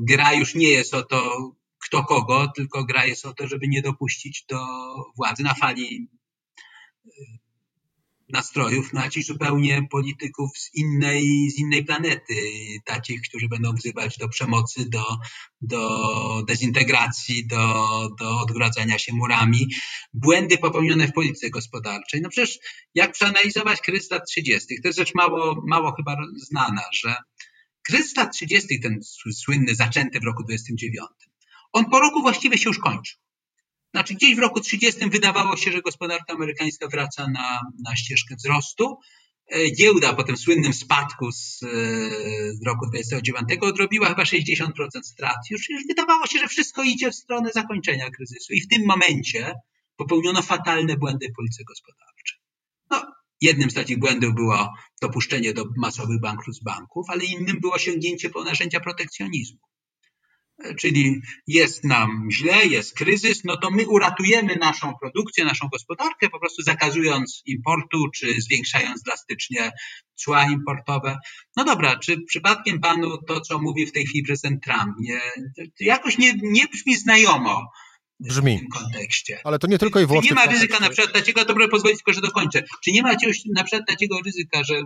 gra 0.02 0.34
już 0.34 0.56
nie 0.56 0.70
jest 0.70 0.94
o 0.94 1.04
to, 1.04 1.52
kto 1.86 2.04
kogo, 2.04 2.52
tylko 2.56 2.86
gra 2.86 3.06
jest 3.06 3.26
o 3.26 3.34
to, 3.34 3.48
żeby 3.48 3.68
nie 3.68 3.82
dopuścić 3.82 4.46
do 4.50 4.60
władzy 5.18 5.44
na 5.44 5.54
fali 5.54 6.10
e, 7.06 7.10
nastrojów 8.30 8.94
nacisk 8.94 9.28
zupełnie 9.28 9.88
polityków 9.92 10.58
z 10.58 10.76
innej, 10.76 11.50
z 11.50 11.60
innej 11.60 11.86
planety, 11.86 12.36
takich, 12.86 13.22
którzy 13.22 13.48
będą 13.48 13.74
wzywać 13.74 14.18
do 14.18 14.30
przemocy, 14.30 14.90
do, 14.90 15.04
do 15.62 16.44
dezintegracji, 16.48 17.48
do, 17.48 17.86
do 18.20 18.40
odgradzania 18.40 19.00
się 19.00 19.14
murami. 19.14 19.68
Błędy 20.14 20.58
popełnione 20.58 21.08
w 21.08 21.14
polityce 21.14 21.50
gospodarczej. 21.50 22.22
No 22.22 22.30
przecież 22.30 22.60
jak 22.96 23.12
przeanalizować 23.12 23.82
kryzys 23.82 24.12
lat 24.12 24.24
30., 24.28 24.82
to 24.82 24.88
jest 24.88 25.00
rzecz 25.00 25.16
mało, 25.16 25.64
mało 25.68 25.96
chyba 25.96 26.18
znana, 26.36 26.82
że 26.94 27.16
kryzys 27.88 28.18
lat 28.18 28.34
30., 28.34 28.80
ten 28.80 29.00
słynny, 29.34 29.76
zaczęty 29.76 30.20
w 30.20 30.24
roku 30.24 30.44
29, 30.44 31.08
on 31.74 31.86
po 31.86 32.00
roku 32.00 32.22
właściwie 32.22 32.58
się 32.58 32.70
już 32.70 32.80
kończył. 32.80 33.20
Znaczy 33.94 34.14
gdzieś 34.14 34.36
w 34.36 34.40
roku 34.40 34.60
30 34.60 35.10
wydawało 35.10 35.58
się, 35.58 35.72
że 35.72 35.82
gospodarka 35.82 36.34
amerykańska 36.34 36.88
wraca 36.88 37.28
na, 37.28 37.60
na 37.84 37.96
ścieżkę 37.96 38.36
wzrostu. 38.36 38.98
E, 39.48 39.72
giełda 39.72 40.14
po 40.14 40.24
tym 40.24 40.38
słynnym 40.38 40.74
spadku 40.74 41.32
z, 41.32 41.64
e, 41.64 41.68
z 42.54 42.66
roku 42.66 42.88
29 42.88 43.50
odrobiła 43.62 44.08
chyba 44.08 44.24
60% 44.24 45.04
strat. 45.04 45.38
Już, 45.50 45.70
już 45.70 45.88
wydawało 45.88 46.28
się, 46.28 46.40
że 46.40 46.48
wszystko 46.48 46.84
idzie 46.84 47.12
w 47.12 47.16
stronę 47.16 47.52
zakończenia 47.54 48.10
kryzysu 48.10 48.54
i 48.54 48.62
w 48.62 48.68
tym 48.68 48.86
momencie 48.86 49.54
popełniono 49.96 50.42
fatalne 50.42 50.98
błędy 50.98 51.28
w 51.30 51.36
polityce 51.36 51.64
gospodarczej. 51.64 52.38
No, 52.92 53.12
jednym 53.42 53.72
z 53.72 53.74
takich 53.74 54.00
błędów 54.00 54.36
było 54.36 54.74
dopuszczenie 55.02 55.54
do 55.54 55.66
masowych 55.78 56.22
bankructw 56.22 56.64
banków, 56.64 57.06
ale 57.10 57.26
innym 57.26 57.60
było 57.60 57.80
sięgnięcie 57.80 58.30
po 58.30 58.44
narzędzia 58.44 58.80
protekcjonizmu 58.80 59.60
czyli 60.80 61.22
jest 61.48 61.84
nam 61.84 62.28
źle, 62.32 62.66
jest 62.66 62.96
kryzys, 62.96 63.44
no 63.44 63.58
to 63.58 63.72
my 63.72 63.88
uratujemy 63.88 64.56
naszą 64.56 64.94
produkcję, 65.02 65.46
naszą 65.46 65.68
gospodarkę, 65.68 66.30
po 66.30 66.40
prostu 66.40 66.62
zakazując 66.62 67.42
importu, 67.46 68.04
czy 68.16 68.42
zwiększając 68.42 69.02
drastycznie 69.02 69.72
cła 70.16 70.46
importowe. 70.46 71.18
No 71.56 71.64
dobra, 71.64 72.00
czy 72.00 72.22
przypadkiem 72.22 72.80
panu 72.80 73.18
to, 73.18 73.42
co 73.42 73.60
mówi 73.60 73.86
w 73.86 73.92
tej 73.92 74.06
chwili 74.06 74.24
prezydent 74.24 74.64
Trump, 74.64 74.96
nie, 75.00 75.20
jakoś 75.80 76.18
nie, 76.18 76.34
nie 76.44 76.68
brzmi 76.68 76.96
znajomo? 76.96 77.72
Brzmi. 78.20 78.58
w 78.58 78.60
tym 78.60 78.70
kontekście. 78.70 79.40
Ale 79.44 79.60
to 79.60 79.68
nie 79.68 79.78
tylko 79.78 80.00
i 80.00 80.06
wyłącznie. 80.06 80.30
Czy 80.30 80.36
nie 80.36 80.46
ma 80.46 80.52
ryzyka 80.52 80.80
na 80.80 80.90
przykład 80.90 81.14
takiego, 81.14 81.46
dobra, 81.46 81.68
pozwolić 81.68 81.98
tylko, 81.98 82.14
że 82.14 82.22
dokończę. 82.22 82.64
Czy 82.84 82.92
nie 82.92 83.02
ma 83.02 83.12
jakiegoś 83.12 83.42
na 83.56 83.64
przykład 83.64 83.88
takiego 83.88 84.20
ryzyka, 84.26 84.64
że 84.64 84.82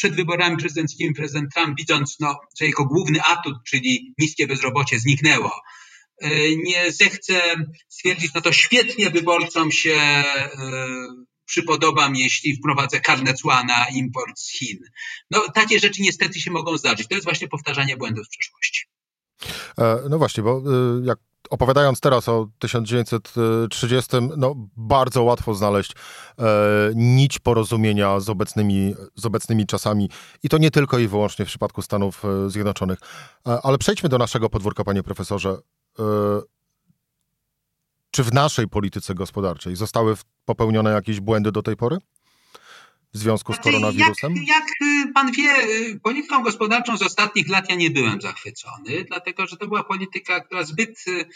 przed 0.00 0.16
wyborami 0.16 0.56
prezydenckimi 0.56 1.14
prezydent 1.14 1.54
Trump, 1.54 1.78
widząc, 1.78 2.16
no, 2.20 2.40
że 2.60 2.66
jego 2.66 2.84
główny 2.84 3.22
atut, 3.22 3.54
czyli 3.66 4.14
niskie 4.18 4.46
bezrobocie, 4.46 4.98
zniknęło, 4.98 5.52
e, 6.22 6.56
nie 6.56 6.92
zechce 6.92 7.42
stwierdzić, 7.88 8.34
no 8.34 8.40
to 8.40 8.52
świetnie 8.52 9.10
wyborcom 9.10 9.72
się 9.72 9.94
e, 9.94 10.24
przypodobam, 11.46 12.16
jeśli 12.16 12.56
wprowadzę 12.56 13.00
karne 13.00 13.34
cła 13.34 13.64
na 13.64 13.86
import 13.94 14.38
z 14.38 14.50
Chin. 14.50 14.78
No, 15.30 15.44
takie 15.54 15.78
rzeczy 15.78 16.02
niestety 16.02 16.40
się 16.40 16.50
mogą 16.50 16.78
zdarzyć. 16.78 17.08
To 17.08 17.14
jest 17.14 17.24
właśnie 17.24 17.48
powtarzanie 17.48 17.96
błędów 17.96 18.26
z 18.26 18.28
przeszłości. 18.28 18.84
E, 19.78 19.98
No 20.10 20.18
właśnie, 20.18 20.42
bo 20.42 20.58
y, 20.58 21.04
jak 21.04 21.18
opowiadając 21.50 22.00
teraz 22.00 22.28
o 22.28 22.48
1930, 22.58 24.16
no 24.36 24.54
bardzo 24.76 25.22
łatwo 25.22 25.54
znaleźć 25.54 25.92
e, 25.92 26.44
nić 26.94 27.38
porozumienia 27.38 28.20
z 28.20 28.28
obecnymi, 28.28 28.94
z 29.14 29.26
obecnymi 29.26 29.66
czasami 29.66 30.10
i 30.42 30.48
to 30.48 30.58
nie 30.58 30.70
tylko 30.70 30.98
i 30.98 31.08
wyłącznie 31.08 31.44
w 31.44 31.48
przypadku 31.48 31.82
Stanów 31.82 32.24
e, 32.24 32.50
Zjednoczonych. 32.50 32.98
Ale 33.62 33.78
przejdźmy 33.78 34.08
do 34.08 34.18
naszego 34.18 34.50
podwórka, 34.50 34.84
panie 34.84 35.02
profesorze. 35.02 35.56
Czy 38.10 38.24
w 38.24 38.32
naszej 38.32 38.68
polityce 38.68 39.14
gospodarczej 39.14 39.76
zostały 39.76 40.14
popełnione 40.44 40.90
jakieś 40.90 41.20
błędy 41.20 41.52
do 41.52 41.62
tej 41.62 41.76
pory? 41.76 41.98
W 43.14 43.18
związku 43.18 43.52
z 43.52 43.56
Znaczy, 43.56 43.70
koronawirusem? 43.70 44.36
Jak, 44.36 44.48
jak 44.48 44.66
y, 44.82 45.12
pan 45.14 45.32
wie, 45.32 45.68
y, 45.68 46.00
polityką 46.02 46.42
gospodarczą 46.42 46.96
z 46.96 47.02
ostatnich 47.02 47.48
lat 47.48 47.70
ja 47.70 47.76
nie 47.76 47.90
byłem 47.90 48.20
zachwycony, 48.20 49.04
dlatego 49.08 49.46
że 49.46 49.56
to 49.56 49.66
była 49.66 49.84
polityka, 49.84 50.40
która 50.40 50.64
zbyt 50.64 51.04
y, 51.08 51.28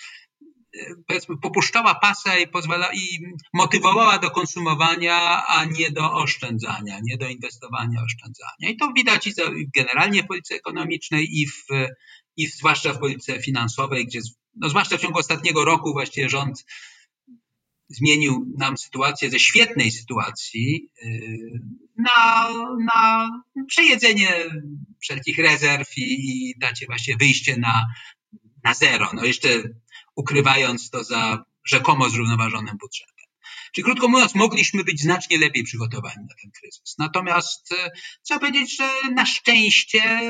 powiedzmy 1.06 1.36
popuszczała 1.38 1.94
pasa 1.94 2.38
i 2.38 2.48
pozwala 2.48 2.92
i 2.94 3.18
motywowała 3.52 4.18
do 4.18 4.30
konsumowania, 4.30 5.46
a 5.46 5.64
nie 5.64 5.90
do 5.90 6.12
oszczędzania, 6.12 6.98
nie 7.02 7.16
do 7.16 7.28
inwestowania, 7.28 8.02
oszczędzania. 8.04 8.68
I 8.70 8.76
to 8.76 8.92
widać 8.92 9.26
i 9.26 9.32
generalnie 9.76 10.22
w 10.22 10.26
polityce 10.26 10.54
ekonomicznej 10.54 11.40
i 11.40 11.46
w, 11.46 11.66
i 12.36 12.46
zwłaszcza 12.46 12.92
w 12.92 12.98
polityce 12.98 13.42
finansowej, 13.42 14.06
gdzie 14.06 14.20
no, 14.56 14.68
zwłaszcza 14.68 14.98
w 14.98 15.00
ciągu 15.00 15.18
ostatniego 15.18 15.64
roku 15.64 15.92
właściwie 15.92 16.28
rząd 16.28 16.64
zmienił 17.88 18.46
nam 18.58 18.76
sytuację 18.76 19.30
ze 19.30 19.38
świetnej 19.38 19.90
sytuacji 19.90 20.90
yy, 21.02 21.60
na, 21.96 22.48
na 22.94 23.30
przejedzenie 23.68 24.30
wszelkich 25.02 25.38
rezerw 25.38 25.98
i, 25.98 26.02
i 26.02 26.54
dacie 26.58 26.86
właśnie 26.86 27.16
wyjście 27.16 27.56
na, 27.56 27.84
na 28.64 28.74
zero. 28.74 29.10
No 29.14 29.24
jeszcze 29.24 29.48
ukrywając 30.16 30.90
to 30.90 31.04
za 31.04 31.44
rzekomo 31.66 32.10
zrównoważonym 32.10 32.76
budżetem. 32.80 33.13
Czyli 33.74 33.84
krótko 33.84 34.08
mówiąc, 34.08 34.34
mogliśmy 34.34 34.84
być 34.84 35.00
znacznie 35.00 35.38
lepiej 35.38 35.64
przygotowani 35.64 36.26
na 36.28 36.34
ten 36.42 36.50
kryzys. 36.60 36.94
Natomiast 36.98 37.72
e, 37.72 37.90
trzeba 38.22 38.40
powiedzieć, 38.40 38.76
że 38.76 38.88
na 39.14 39.26
szczęście 39.26 40.20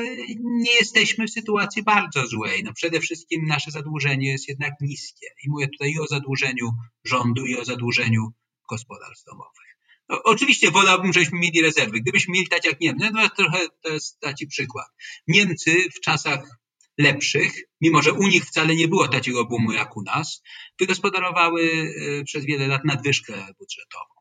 nie 0.43 0.73
jesteśmy 0.73 1.27
w 1.27 1.31
sytuacji 1.31 1.83
bardzo 1.83 2.27
złej. 2.27 2.63
No 2.63 2.73
przede 2.73 2.99
wszystkim 2.99 3.45
nasze 3.45 3.71
zadłużenie 3.71 4.31
jest 4.31 4.47
jednak 4.47 4.73
niskie. 4.81 5.27
I 5.43 5.49
mówię 5.49 5.67
tutaj 5.67 5.91
i 5.91 5.99
o 5.99 6.07
zadłużeniu 6.07 6.71
rządu, 7.03 7.45
i 7.45 7.55
o 7.55 7.65
zadłużeniu 7.65 8.33
gospodarstw 8.69 9.25
domowych. 9.25 9.77
No, 10.09 10.23
oczywiście 10.23 10.71
wolałbym, 10.71 11.13
żebyśmy 11.13 11.39
mieli 11.39 11.61
rezerwy. 11.61 12.01
Gdybyśmy 12.01 12.33
mieli 12.33 12.47
tak 12.47 12.65
jak 12.65 12.79
Niemcy, 12.81 13.09
no 13.13 13.29
to 13.29 13.35
trochę 13.35 13.59
to 13.81 13.89
jest 13.89 14.19
taki 14.19 14.47
przykład. 14.47 14.87
Niemcy 15.27 15.89
w 15.95 15.99
czasach 15.99 16.59
lepszych, 16.97 17.53
mimo 17.81 18.01
że 18.01 18.13
u 18.13 18.27
nich 18.27 18.45
wcale 18.45 18.75
nie 18.75 18.87
było 18.87 19.07
takiego 19.07 19.45
boomu 19.45 19.71
jak 19.71 19.97
u 19.97 20.01
nas, 20.01 20.43
wygospodarowały 20.79 21.93
e, 22.21 22.23
przez 22.23 22.45
wiele 22.45 22.67
lat 22.67 22.85
nadwyżkę 22.85 23.33
budżetową. 23.33 24.15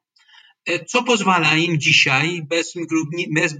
E, 0.66 0.84
Co 0.84 1.02
pozwala 1.02 1.56
im 1.56 1.80
dzisiaj 1.80 2.42
bez, 2.48 2.74
bez 3.34 3.54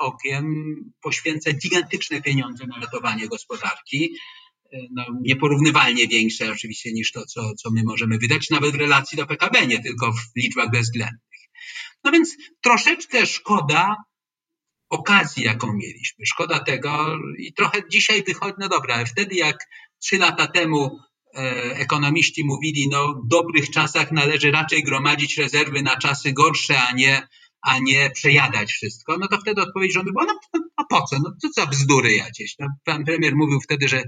okiem 0.00 0.74
poświęcać 1.00 1.56
gigantyczne 1.56 2.22
pieniądze 2.22 2.66
na 2.66 2.80
ratowanie 2.80 3.28
gospodarki, 3.28 4.16
e, 4.72 4.78
no, 4.92 5.04
nieporównywalnie 5.22 6.08
większe 6.08 6.50
oczywiście 6.52 6.92
niż 6.92 7.12
to, 7.12 7.26
co, 7.26 7.54
co 7.54 7.70
my 7.70 7.82
możemy 7.84 8.18
wydać, 8.18 8.50
nawet 8.50 8.72
w 8.72 8.80
relacji 8.80 9.18
do 9.18 9.26
PKB, 9.26 9.66
nie 9.66 9.82
tylko 9.82 10.12
w 10.12 10.36
liczbach 10.36 10.70
bezwzględnych. 10.70 11.20
No 12.04 12.12
więc 12.12 12.36
troszeczkę 12.62 13.26
szkoda 13.26 13.96
okazji, 14.90 15.44
jaką 15.44 15.72
mieliśmy. 15.72 16.26
Szkoda 16.26 16.58
tego 16.58 17.18
i 17.38 17.52
trochę 17.52 17.88
dzisiaj 17.90 18.22
wychodzi, 18.22 18.54
no 18.58 18.68
dobra, 18.68 18.94
ale 18.94 19.06
wtedy 19.06 19.34
jak 19.34 19.56
trzy 20.02 20.18
lata 20.18 20.46
temu 20.46 20.98
e, 21.34 21.40
ekonomiści 21.76 22.44
mówili, 22.44 22.88
no 22.88 23.14
w 23.24 23.28
dobrych 23.28 23.70
czasach 23.70 24.12
należy 24.12 24.50
raczej 24.50 24.82
gromadzić 24.82 25.38
rezerwy 25.38 25.82
na 25.82 25.96
czasy 25.96 26.32
gorsze, 26.32 26.80
a 26.80 26.92
nie, 26.92 27.28
a 27.62 27.78
nie 27.78 28.10
przejadać 28.10 28.72
wszystko, 28.72 29.16
no 29.20 29.28
to 29.28 29.38
wtedy 29.40 29.62
odpowiedź 29.62 29.92
rządu 29.92 30.12
była, 30.12 30.24
no, 30.24 30.38
no, 30.54 30.60
no 30.78 30.84
po 30.90 31.02
co, 31.02 31.16
no 31.18 31.32
co 31.42 31.48
za 31.60 31.66
bzdury 31.66 32.16
jakieś. 32.16 32.54
No, 32.58 32.66
pan 32.84 33.04
premier 33.04 33.36
mówił 33.36 33.60
wtedy, 33.60 33.88
że 33.88 34.02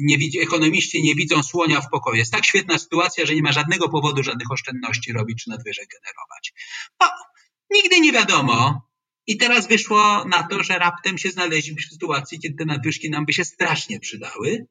nie 0.00 0.18
widzi, 0.18 0.40
ekonomiści 0.40 1.02
nie 1.02 1.14
widzą 1.14 1.42
słonia 1.42 1.80
w 1.80 1.90
pokoju. 1.90 2.16
Jest 2.16 2.32
tak 2.32 2.46
świetna 2.46 2.78
sytuacja, 2.78 3.26
że 3.26 3.34
nie 3.34 3.42
ma 3.42 3.52
żadnego 3.52 3.88
powodu 3.88 4.22
żadnych 4.22 4.50
oszczędności 4.50 5.12
robić 5.12 5.44
czy 5.44 5.50
nadwyżek 5.50 5.88
generować. 5.88 6.52
No, 7.00 7.06
nigdy 7.70 8.00
nie 8.00 8.12
wiadomo, 8.12 8.86
i 9.26 9.36
teraz 9.36 9.68
wyszło 9.68 10.24
na 10.24 10.42
to, 10.42 10.62
że 10.62 10.78
raptem 10.78 11.18
się 11.18 11.30
znaleźliśmy 11.30 11.82
w 11.82 11.92
sytuacji, 11.92 12.38
kiedy 12.40 12.54
te 12.54 12.64
nadwyżki 12.64 13.10
nam 13.10 13.26
by 13.26 13.32
się 13.32 13.44
strasznie 13.44 14.00
przydały. 14.00 14.66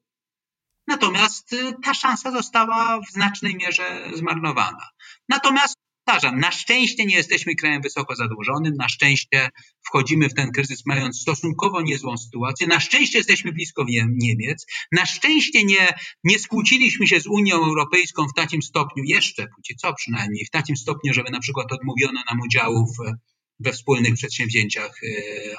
Natomiast 0.86 1.52
y, 1.52 1.72
ta 1.84 1.94
szansa 1.94 2.30
została 2.30 3.00
w 3.00 3.12
znacznej 3.12 3.56
mierze 3.56 4.10
zmarnowana. 4.14 4.88
Natomiast 5.28 5.76
powtarzam, 6.04 6.40
na 6.40 6.50
szczęście 6.50 7.06
nie 7.06 7.16
jesteśmy 7.16 7.54
krajem 7.54 7.82
wysoko 7.82 8.16
zadłużonym, 8.16 8.74
na 8.74 8.88
szczęście 8.88 9.50
wchodzimy 9.86 10.28
w 10.28 10.34
ten 10.34 10.52
kryzys 10.52 10.86
mając 10.86 11.20
stosunkowo 11.20 11.82
niezłą 11.82 12.16
sytuację, 12.16 12.66
na 12.66 12.80
szczęście 12.80 13.18
jesteśmy 13.18 13.52
blisko 13.52 13.84
Nie- 13.84 14.06
Niemiec, 14.10 14.66
na 14.92 15.06
szczęście 15.06 15.64
nie, 15.64 15.94
nie 16.24 16.38
skłóciliśmy 16.38 17.06
się 17.06 17.20
z 17.20 17.26
Unią 17.26 17.56
Europejską 17.56 18.26
w 18.28 18.34
takim 18.36 18.62
stopniu, 18.62 19.04
jeszcze 19.06 19.46
póki 19.56 19.76
co 19.76 19.94
przynajmniej, 19.94 20.44
w 20.44 20.50
takim 20.50 20.76
stopniu, 20.76 21.14
żeby 21.14 21.30
na 21.30 21.40
przykład 21.40 21.72
odmówiono 21.72 22.20
nam 22.30 22.40
udziału 22.40 22.86
w, 22.86 23.12
we 23.60 23.72
wspólnych 23.72 24.14
przedsięwzięciach 24.14 25.00
e, 25.02 25.08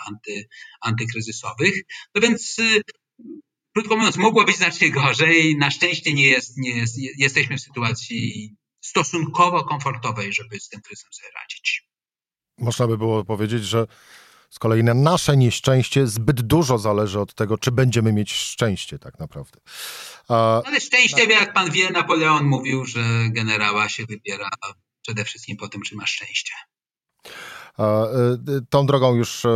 anty, 0.08 0.48
antykryzysowych. 0.82 1.74
No 2.16 2.22
więc 2.22 2.60
y, 2.60 2.82
krótko 3.74 3.98
mówiąc, 3.98 4.18
mogło 4.18 4.44
być 4.44 4.58
znacznie 4.58 4.92
gorzej. 4.92 5.58
Na 5.58 5.72
szczęście 5.72 6.14
nie, 6.14 6.28
jest, 6.28 6.58
nie 6.58 6.78
jest, 6.78 6.98
jesteśmy 7.18 7.58
w 7.58 7.62
sytuacji 7.62 8.56
stosunkowo 8.82 9.64
komfortowej, 9.64 10.34
żeby 10.34 10.60
z 10.60 10.70
tym 10.70 10.82
kryzysem 10.82 11.14
sobie 11.14 11.30
radzić. 11.42 11.88
Można 12.58 12.88
by 12.88 12.98
było 12.98 13.26
powiedzieć, 13.26 13.64
że 13.64 13.88
z 14.50 14.60
kolei 14.60 14.84
na 14.84 14.94
nasze 14.94 15.38
nieszczęście 15.38 16.08
zbyt 16.08 16.42
dużo 16.42 16.78
zależy 16.78 17.20
od 17.20 17.34
tego, 17.34 17.58
czy 17.58 17.72
będziemy 17.72 18.14
mieć 18.14 18.34
szczęście 18.34 19.00
tak 19.00 19.20
naprawdę. 19.20 19.60
A, 20.28 20.64
Ale 20.64 20.82
szczęście, 20.82 21.24
jak 21.24 21.54
pan 21.54 21.72
wie, 21.72 21.90
Napoleon 21.90 22.46
mówił, 22.46 22.86
że 22.86 23.30
generała 23.30 23.90
się 23.90 24.06
wybiera 24.06 24.50
przede 25.02 25.26
wszystkim 25.26 25.58
po 25.58 25.68
tym, 25.68 25.82
czy 25.82 25.96
ma 25.96 26.06
szczęście. 26.06 26.54
A, 27.78 28.06
y, 28.06 28.62
tą 28.70 28.86
drogą 28.86 29.16
już, 29.16 29.46
e, 29.46 29.50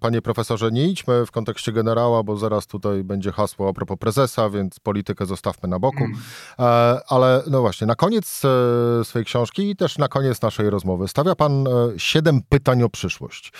panie 0.00 0.22
profesorze, 0.22 0.70
nie 0.72 0.88
idźmy 0.88 1.26
w 1.26 1.30
kontekście 1.30 1.72
generała, 1.72 2.22
bo 2.22 2.36
zaraz 2.36 2.66
tutaj 2.66 3.04
będzie 3.04 3.32
hasło 3.32 3.68
a 3.68 3.72
propos 3.72 3.98
prezesa, 3.98 4.50
więc 4.50 4.80
politykę 4.80 5.26
zostawmy 5.26 5.68
na 5.68 5.78
boku. 5.78 6.04
Mm. 6.04 6.18
E, 6.58 7.00
Ale 7.08 7.42
no 7.46 7.60
właśnie, 7.60 7.86
na 7.86 7.94
koniec 7.94 8.42
e, 8.44 9.04
swojej 9.04 9.26
książki 9.26 9.70
i 9.70 9.76
też 9.76 9.98
na 9.98 10.08
koniec 10.08 10.42
naszej 10.42 10.70
rozmowy 10.70 11.08
stawia 11.08 11.34
Pan 11.34 11.66
e, 11.66 11.70
siedem 11.96 12.42
pytań 12.48 12.82
o 12.82 12.88
przyszłość. 12.88 13.52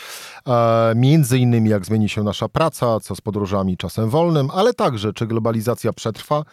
Między 0.96 1.38
innymi, 1.38 1.70
jak 1.70 1.84
zmieni 1.84 2.08
się 2.08 2.22
nasza 2.22 2.48
praca, 2.48 3.00
co 3.00 3.16
z 3.16 3.20
podróżami 3.20 3.76
czasem 3.76 4.10
wolnym, 4.10 4.48
ale 4.54 4.74
także, 4.74 5.12
czy 5.12 5.26
globalizacja 5.26 5.92
przetrwa, 5.92 6.44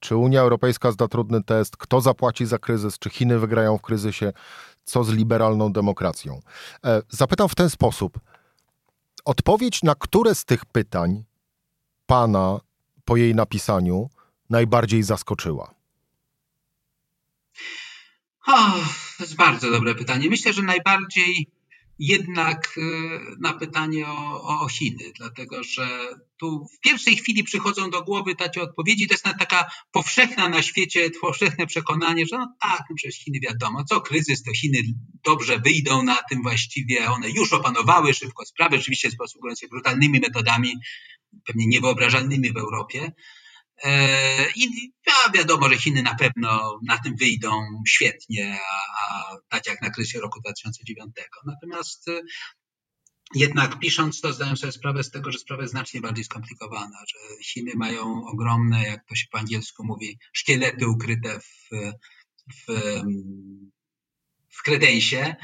czy 0.00 0.16
Unia 0.16 0.40
Europejska 0.40 0.92
zda 0.92 1.08
trudny 1.08 1.42
test, 1.42 1.76
kto 1.76 2.00
zapłaci 2.00 2.46
za 2.46 2.58
kryzys, 2.58 2.98
czy 2.98 3.10
Chiny 3.10 3.38
wygrają 3.38 3.78
w 3.78 3.82
kryzysie, 3.82 4.32
co 4.84 5.04
z 5.04 5.08
liberalną 5.10 5.72
demokracją. 5.72 6.40
E, 6.84 7.02
Zapytam 7.08 7.48
w 7.48 7.54
ten 7.54 7.70
sposób. 7.70 8.20
Odpowiedź 9.24 9.82
na 9.82 9.94
które 9.94 10.34
z 10.34 10.44
tych 10.44 10.64
pytań 10.66 11.24
Pana 12.06 12.60
po 13.04 13.16
jej 13.16 13.34
napisaniu 13.34 14.10
najbardziej 14.50 15.02
zaskoczyła? 15.02 15.74
O, 18.46 18.52
to 19.18 19.24
jest 19.24 19.36
bardzo 19.36 19.70
dobre 19.70 19.94
pytanie. 19.94 20.30
Myślę, 20.30 20.52
że 20.52 20.62
najbardziej 20.62 21.46
jednak 21.98 22.78
y, 22.78 22.80
na 23.40 23.52
pytanie 23.52 24.06
o, 24.08 24.60
o 24.60 24.68
Chiny, 24.68 25.12
dlatego 25.16 25.62
że 25.62 25.88
tu 26.36 26.66
w 26.76 26.80
pierwszej 26.80 27.16
chwili 27.16 27.44
przychodzą 27.44 27.90
do 27.90 28.02
głowy 28.02 28.34
takie 28.34 28.62
odpowiedzi. 28.62 29.08
To 29.08 29.14
jest 29.14 29.24
taka 29.24 29.70
powszechna 29.92 30.48
na 30.48 30.62
świecie, 30.62 31.10
powszechne 31.20 31.66
przekonanie, 31.66 32.26
że 32.26 32.38
no 32.38 32.54
tak, 32.60 32.82
no 32.90 32.96
przecież 32.96 33.18
Chiny 33.18 33.40
wiadomo, 33.40 33.84
co 33.84 34.00
kryzys, 34.00 34.42
to 34.42 34.52
Chiny 34.52 34.78
dobrze 35.24 35.58
wyjdą 35.58 36.02
na 36.02 36.16
tym 36.30 36.42
właściwie. 36.42 37.10
One 37.10 37.30
już 37.30 37.52
opanowały 37.52 38.14
szybko 38.14 38.44
sprawę, 38.46 38.76
oczywiście 38.76 39.10
posługując 39.18 39.60
się 39.60 39.68
brutalnymi 39.68 40.20
metodami, 40.20 40.74
pewnie 41.46 41.66
niewyobrażalnymi 41.66 42.52
w 42.52 42.56
Europie. 42.56 43.12
E, 43.82 44.50
I 44.56 44.92
wiadomo, 45.34 45.68
że 45.68 45.78
Chiny 45.78 46.02
na 46.02 46.14
pewno 46.14 46.78
na 46.82 46.98
tym 46.98 47.16
wyjdą 47.16 47.50
świetnie, 47.88 48.58
a, 48.70 49.06
a 49.06 49.36
tak 49.48 49.66
jak 49.66 49.82
na 49.82 49.90
kryzysie 49.90 50.20
roku 50.20 50.40
2009. 50.40 51.14
Natomiast 51.46 52.08
e, 52.08 52.20
jednak 53.34 53.78
pisząc 53.78 54.20
to 54.20 54.32
zdałem 54.32 54.56
sobie 54.56 54.72
sprawę 54.72 55.04
z 55.04 55.10
tego, 55.10 55.32
że 55.32 55.38
sprawa 55.38 55.62
jest 55.62 55.72
znacznie 55.72 56.00
bardziej 56.00 56.24
skomplikowana, 56.24 56.98
że 57.08 57.44
Chiny 57.44 57.72
mają 57.76 58.26
ogromne, 58.26 58.82
jak 58.82 59.04
to 59.08 59.14
się 59.14 59.26
po 59.30 59.38
angielsku 59.38 59.84
mówi, 59.84 60.18
szkielety 60.32 60.88
ukryte 60.88 61.40
w, 61.40 61.68
w, 62.54 63.02
w 64.50 64.62
kredensie, 64.62 65.36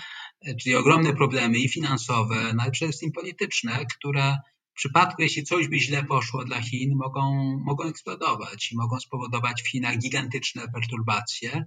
czyli 0.63 0.77
ogromne 0.77 1.13
problemy 1.13 1.59
i 1.59 1.69
finansowe, 1.69 2.53
no 2.55 2.63
ale 2.63 2.71
przede 2.71 2.89
wszystkim 2.89 3.13
polityczne, 3.13 3.87
które 3.99 4.37
przypadku, 4.81 5.23
jeśli 5.23 5.45
coś 5.45 5.69
by 5.69 5.79
źle 5.79 6.05
poszło 6.05 6.45
dla 6.45 6.63
Chin, 6.63 6.97
mogą, 6.97 7.23
mogą 7.65 7.85
eksplodować 7.85 8.73
i 8.73 8.77
mogą 8.77 9.01
spowodować 9.01 9.63
w 9.63 9.69
Chinach 9.69 9.99
gigantyczne 9.99 10.63
perturbacje. 10.75 11.65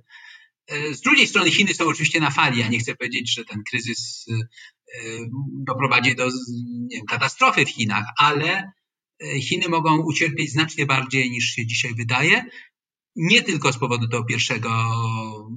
Z 0.92 1.02
drugiej 1.02 1.28
strony 1.28 1.52
Chiny 1.52 1.74
są 1.74 1.86
oczywiście 1.86 2.20
na 2.20 2.32
fali. 2.32 2.60
Ja 2.60 2.68
nie 2.68 2.80
chcę 2.80 2.96
powiedzieć, 2.96 3.34
że 3.34 3.46
ten 3.46 3.64
kryzys 3.70 4.26
e, 4.30 4.34
doprowadzi 5.66 6.16
do 6.16 6.30
wiem, 6.92 7.06
katastrofy 7.06 7.66
w 7.66 7.70
Chinach, 7.70 8.06
ale 8.18 8.72
e, 9.24 9.42
Chiny 9.42 9.70
mogą 9.70 9.98
ucierpieć 9.98 10.52
znacznie 10.52 10.86
bardziej 10.86 11.32
niż 11.32 11.46
się 11.46 11.66
dzisiaj 11.66 11.94
wydaje. 11.96 12.46
Nie 13.16 13.42
tylko 13.42 13.74
z 13.74 13.80
powodu 13.80 14.08
tego 14.08 14.26
pierwszego 14.26 14.70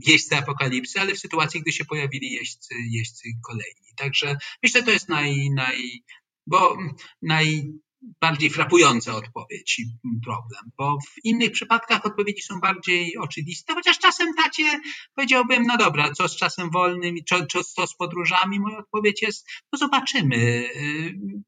jeźdźca 0.06 0.38
apokalipsy, 0.38 1.00
ale 1.00 1.14
w 1.14 1.18
sytuacji, 1.18 1.60
gdy 1.60 1.72
się 1.72 1.84
pojawili 1.84 2.32
jeźdźcy, 2.32 2.74
jeźdźcy 2.90 3.28
kolejni. 3.46 3.86
Także 3.96 4.36
myślę, 4.62 4.80
że 4.80 4.86
to 4.86 4.92
jest 4.92 5.08
naj, 5.08 5.50
naj, 5.50 6.02
bo 6.46 6.76
najbardziej 7.22 8.50
frapująca 8.50 9.16
odpowiedź 9.16 9.78
i 9.78 9.84
problem, 10.24 10.70
bo 10.78 10.98
w 11.06 11.24
innych 11.24 11.52
przypadkach 11.52 12.06
odpowiedzi 12.06 12.42
są 12.42 12.60
bardziej 12.60 13.18
oczywiste, 13.18 13.74
chociaż 13.74 13.98
czasem 13.98 14.34
tacie 14.34 14.80
powiedziałbym, 15.14 15.66
no 15.66 15.76
dobra, 15.76 16.12
co 16.12 16.28
z 16.28 16.36
czasem 16.36 16.70
wolnym 16.70 17.16
co, 17.28 17.64
co, 17.64 17.86
z 17.86 17.96
podróżami? 17.96 18.60
Moja 18.60 18.78
odpowiedź 18.78 19.22
jest, 19.22 19.46
no 19.72 19.78
zobaczymy. 19.78 20.70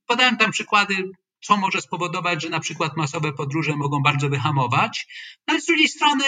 Podałem 0.06 0.36
tam 0.36 0.50
przykłady 0.50 1.10
co 1.40 1.56
może 1.56 1.80
spowodować, 1.80 2.42
że 2.42 2.48
na 2.48 2.60
przykład 2.60 2.96
masowe 2.96 3.32
podróże 3.32 3.76
mogą 3.76 4.02
bardzo 4.02 4.28
wyhamować. 4.28 5.06
No 5.46 5.52
ale 5.52 5.60
z 5.60 5.66
drugiej 5.66 5.88
strony 5.88 6.24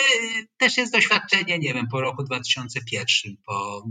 też 0.57 0.77
jest 0.77 0.93
doświadczenie, 0.93 1.59
nie 1.59 1.75
wiem, 1.75 1.89
po 1.89 2.01
roku 2.01 2.23
2001, 2.23 3.37
po 3.47 3.83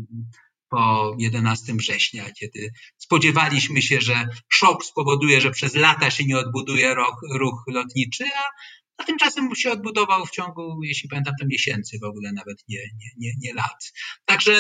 po 0.70 1.16
11 1.20 1.74
września, 1.74 2.32
kiedy 2.32 2.72
spodziewaliśmy 2.98 3.82
się, 3.82 4.02
że 4.02 4.28
szok 4.50 4.86
spowoduje, 4.86 5.42
że 5.42 5.52
przez 5.52 5.76
lata 5.76 6.12
się 6.12 6.26
nie 6.26 6.38
odbuduje 6.38 6.94
ruch, 6.96 7.22
ruch 7.36 7.64
lotniczy, 7.68 8.26
a, 8.26 8.50
a 8.98 9.04
tymczasem 9.04 9.56
się 9.56 9.72
odbudował 9.72 10.26
w 10.26 10.32
ciągu, 10.32 10.80
jeśli 10.84 11.10
pamiętam, 11.10 11.34
to 11.40 11.46
miesięcy, 11.48 12.00
w 12.02 12.06
ogóle 12.06 12.32
nawet 12.32 12.64
nie, 12.68 12.80
nie, 12.80 13.10
nie, 13.18 13.32
nie 13.40 13.54
lat. 13.54 13.94
Także 14.26 14.54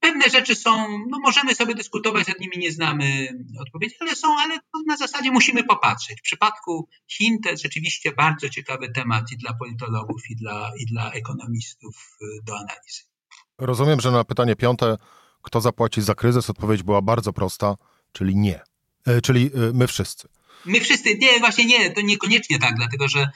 pewne 0.00 0.30
rzeczy 0.30 0.54
są, 0.54 0.88
no 1.10 1.18
możemy 1.22 1.54
sobie 1.54 1.74
dyskutować, 1.74 2.26
nad 2.26 2.40
nimi 2.40 2.58
nie 2.58 2.72
znamy 2.72 3.28
odpowiedzi, 3.60 3.94
ale 4.00 4.16
są, 4.16 4.38
ale 4.38 4.58
na 4.86 4.96
zasadzie 4.96 5.30
musimy 5.30 5.64
popatrzeć. 5.64 6.18
W 6.18 6.22
przypadku 6.22 6.88
Chin 7.10 7.40
to 7.40 7.50
jest 7.50 7.62
rzeczywiście 7.62 8.12
bardzo 8.12 8.48
ciekawy 8.48 8.92
temat 8.92 9.32
i 9.32 9.36
dla 9.36 9.54
politologów, 9.54 10.22
i 10.30 10.36
dla, 10.36 10.72
i 10.78 10.86
dla 10.86 11.12
ekonomistów 11.12 12.18
do 12.46 12.56
analizy. 12.56 13.13
Rozumiem, 13.58 14.00
że 14.00 14.10
na 14.10 14.24
pytanie 14.24 14.56
piąte, 14.56 14.96
kto 15.42 15.60
zapłaci 15.60 16.02
za 16.02 16.14
kryzys, 16.14 16.50
odpowiedź 16.50 16.82
była 16.82 17.02
bardzo 17.02 17.32
prosta, 17.32 17.76
czyli 18.12 18.36
nie. 18.36 18.60
E, 19.06 19.20
czyli 19.20 19.46
e, 19.46 19.72
my 19.74 19.86
wszyscy. 19.86 20.28
My 20.64 20.80
wszyscy, 20.80 21.18
nie, 21.18 21.38
właśnie 21.38 21.64
nie, 21.64 21.90
to 21.90 22.00
niekoniecznie 22.00 22.58
tak, 22.58 22.74
dlatego 22.76 23.08
że 23.08 23.20
e, 23.20 23.28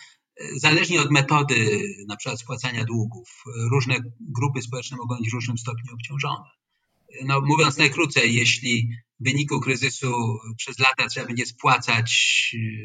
zależnie 0.57 1.01
od 1.03 1.11
metody 1.11 1.83
na 2.09 2.17
przykład 2.17 2.41
spłacania 2.41 2.85
długów, 2.85 3.29
różne 3.71 3.95
grupy 4.21 4.63
społeczne 4.63 4.97
mogą 4.97 5.17
być 5.17 5.31
w 5.31 5.35
różnym 5.35 5.59
stopniu 5.59 5.95
obciążone. 5.95 6.45
No, 7.25 7.41
mówiąc 7.41 7.77
najkrócej, 7.77 8.35
jeśli 8.35 8.89
w 9.21 9.25
wyniku 9.25 9.61
kryzysu 9.61 10.39
przez 10.57 10.79
lata 10.79 11.09
trzeba 11.09 11.27
będzie 11.27 11.47
spłacać 11.47 12.11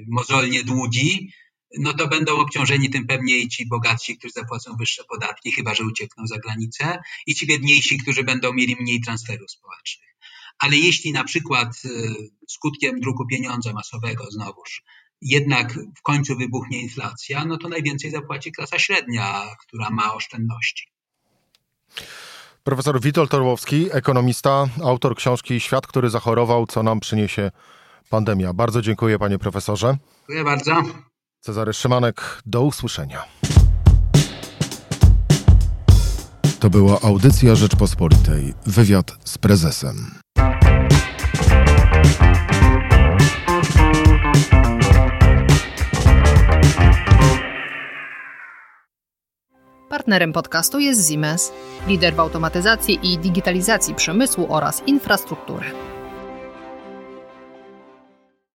mozolnie 0.07 0.63
długi, 0.63 1.33
no 1.79 1.93
to 1.93 2.07
będą 2.07 2.37
obciążeni 2.37 2.89
tym 2.89 3.07
pewniej 3.07 3.47
ci 3.47 3.67
bogatsi, 3.67 4.17
którzy 4.17 4.33
zapłacą 4.33 4.75
wyższe 4.75 5.03
podatki, 5.03 5.51
chyba 5.51 5.75
że 5.75 5.83
uciekną 5.83 6.27
za 6.27 6.37
granicę, 6.37 6.99
i 7.27 7.35
ci 7.35 7.47
biedniejsi, 7.47 7.97
którzy 7.97 8.23
będą 8.23 8.53
mieli 8.53 8.75
mniej 8.79 9.01
transferów 9.01 9.51
społecznych. 9.51 10.15
Ale 10.59 10.75
jeśli 10.75 11.11
na 11.11 11.23
przykład 11.23 11.67
y, 11.85 11.89
skutkiem 12.47 12.99
druku 12.99 13.27
pieniądza 13.27 13.73
masowego 13.73 14.31
znowuż 14.31 14.83
jednak 15.21 15.73
w 15.73 16.01
końcu 16.01 16.37
wybuchnie 16.37 16.81
inflacja, 16.81 17.45
no 17.45 17.57
to 17.57 17.69
najwięcej 17.69 18.11
zapłaci 18.11 18.51
klasa 18.51 18.79
średnia, 18.79 19.43
która 19.59 19.89
ma 19.89 20.13
oszczędności. 20.13 20.87
Profesor 22.63 23.01
Witold 23.01 23.33
Orłowski, 23.33 23.87
ekonomista, 23.91 24.67
autor 24.83 25.15
książki 25.15 25.59
Świat, 25.59 25.87
który 25.87 26.09
zachorował, 26.09 26.67
co 26.67 26.83
nam 26.83 26.99
przyniesie 26.99 27.51
pandemia. 28.09 28.53
Bardzo 28.53 28.81
dziękuję 28.81 29.19
panie 29.19 29.39
profesorze. 29.39 29.97
Dziękuję 30.17 30.43
bardzo. 30.43 30.83
Cezary 31.45 31.73
Szymanek, 31.73 32.41
do 32.45 32.61
usłyszenia. 32.61 33.23
To 36.59 36.69
była 36.69 37.01
audycja 37.01 37.55
Rzeczpospolitej. 37.55 38.53
Wywiad 38.65 39.11
z 39.23 39.37
prezesem. 39.37 39.95
Partnerem 49.89 50.33
podcastu 50.33 50.79
jest 50.79 51.09
Siemens, 51.09 51.51
lider 51.87 52.15
w 52.15 52.19
automatyzacji 52.19 52.99
i 53.03 53.17
digitalizacji 53.17 53.95
przemysłu 53.95 54.45
oraz 54.49 54.83
infrastruktury. 54.87 55.92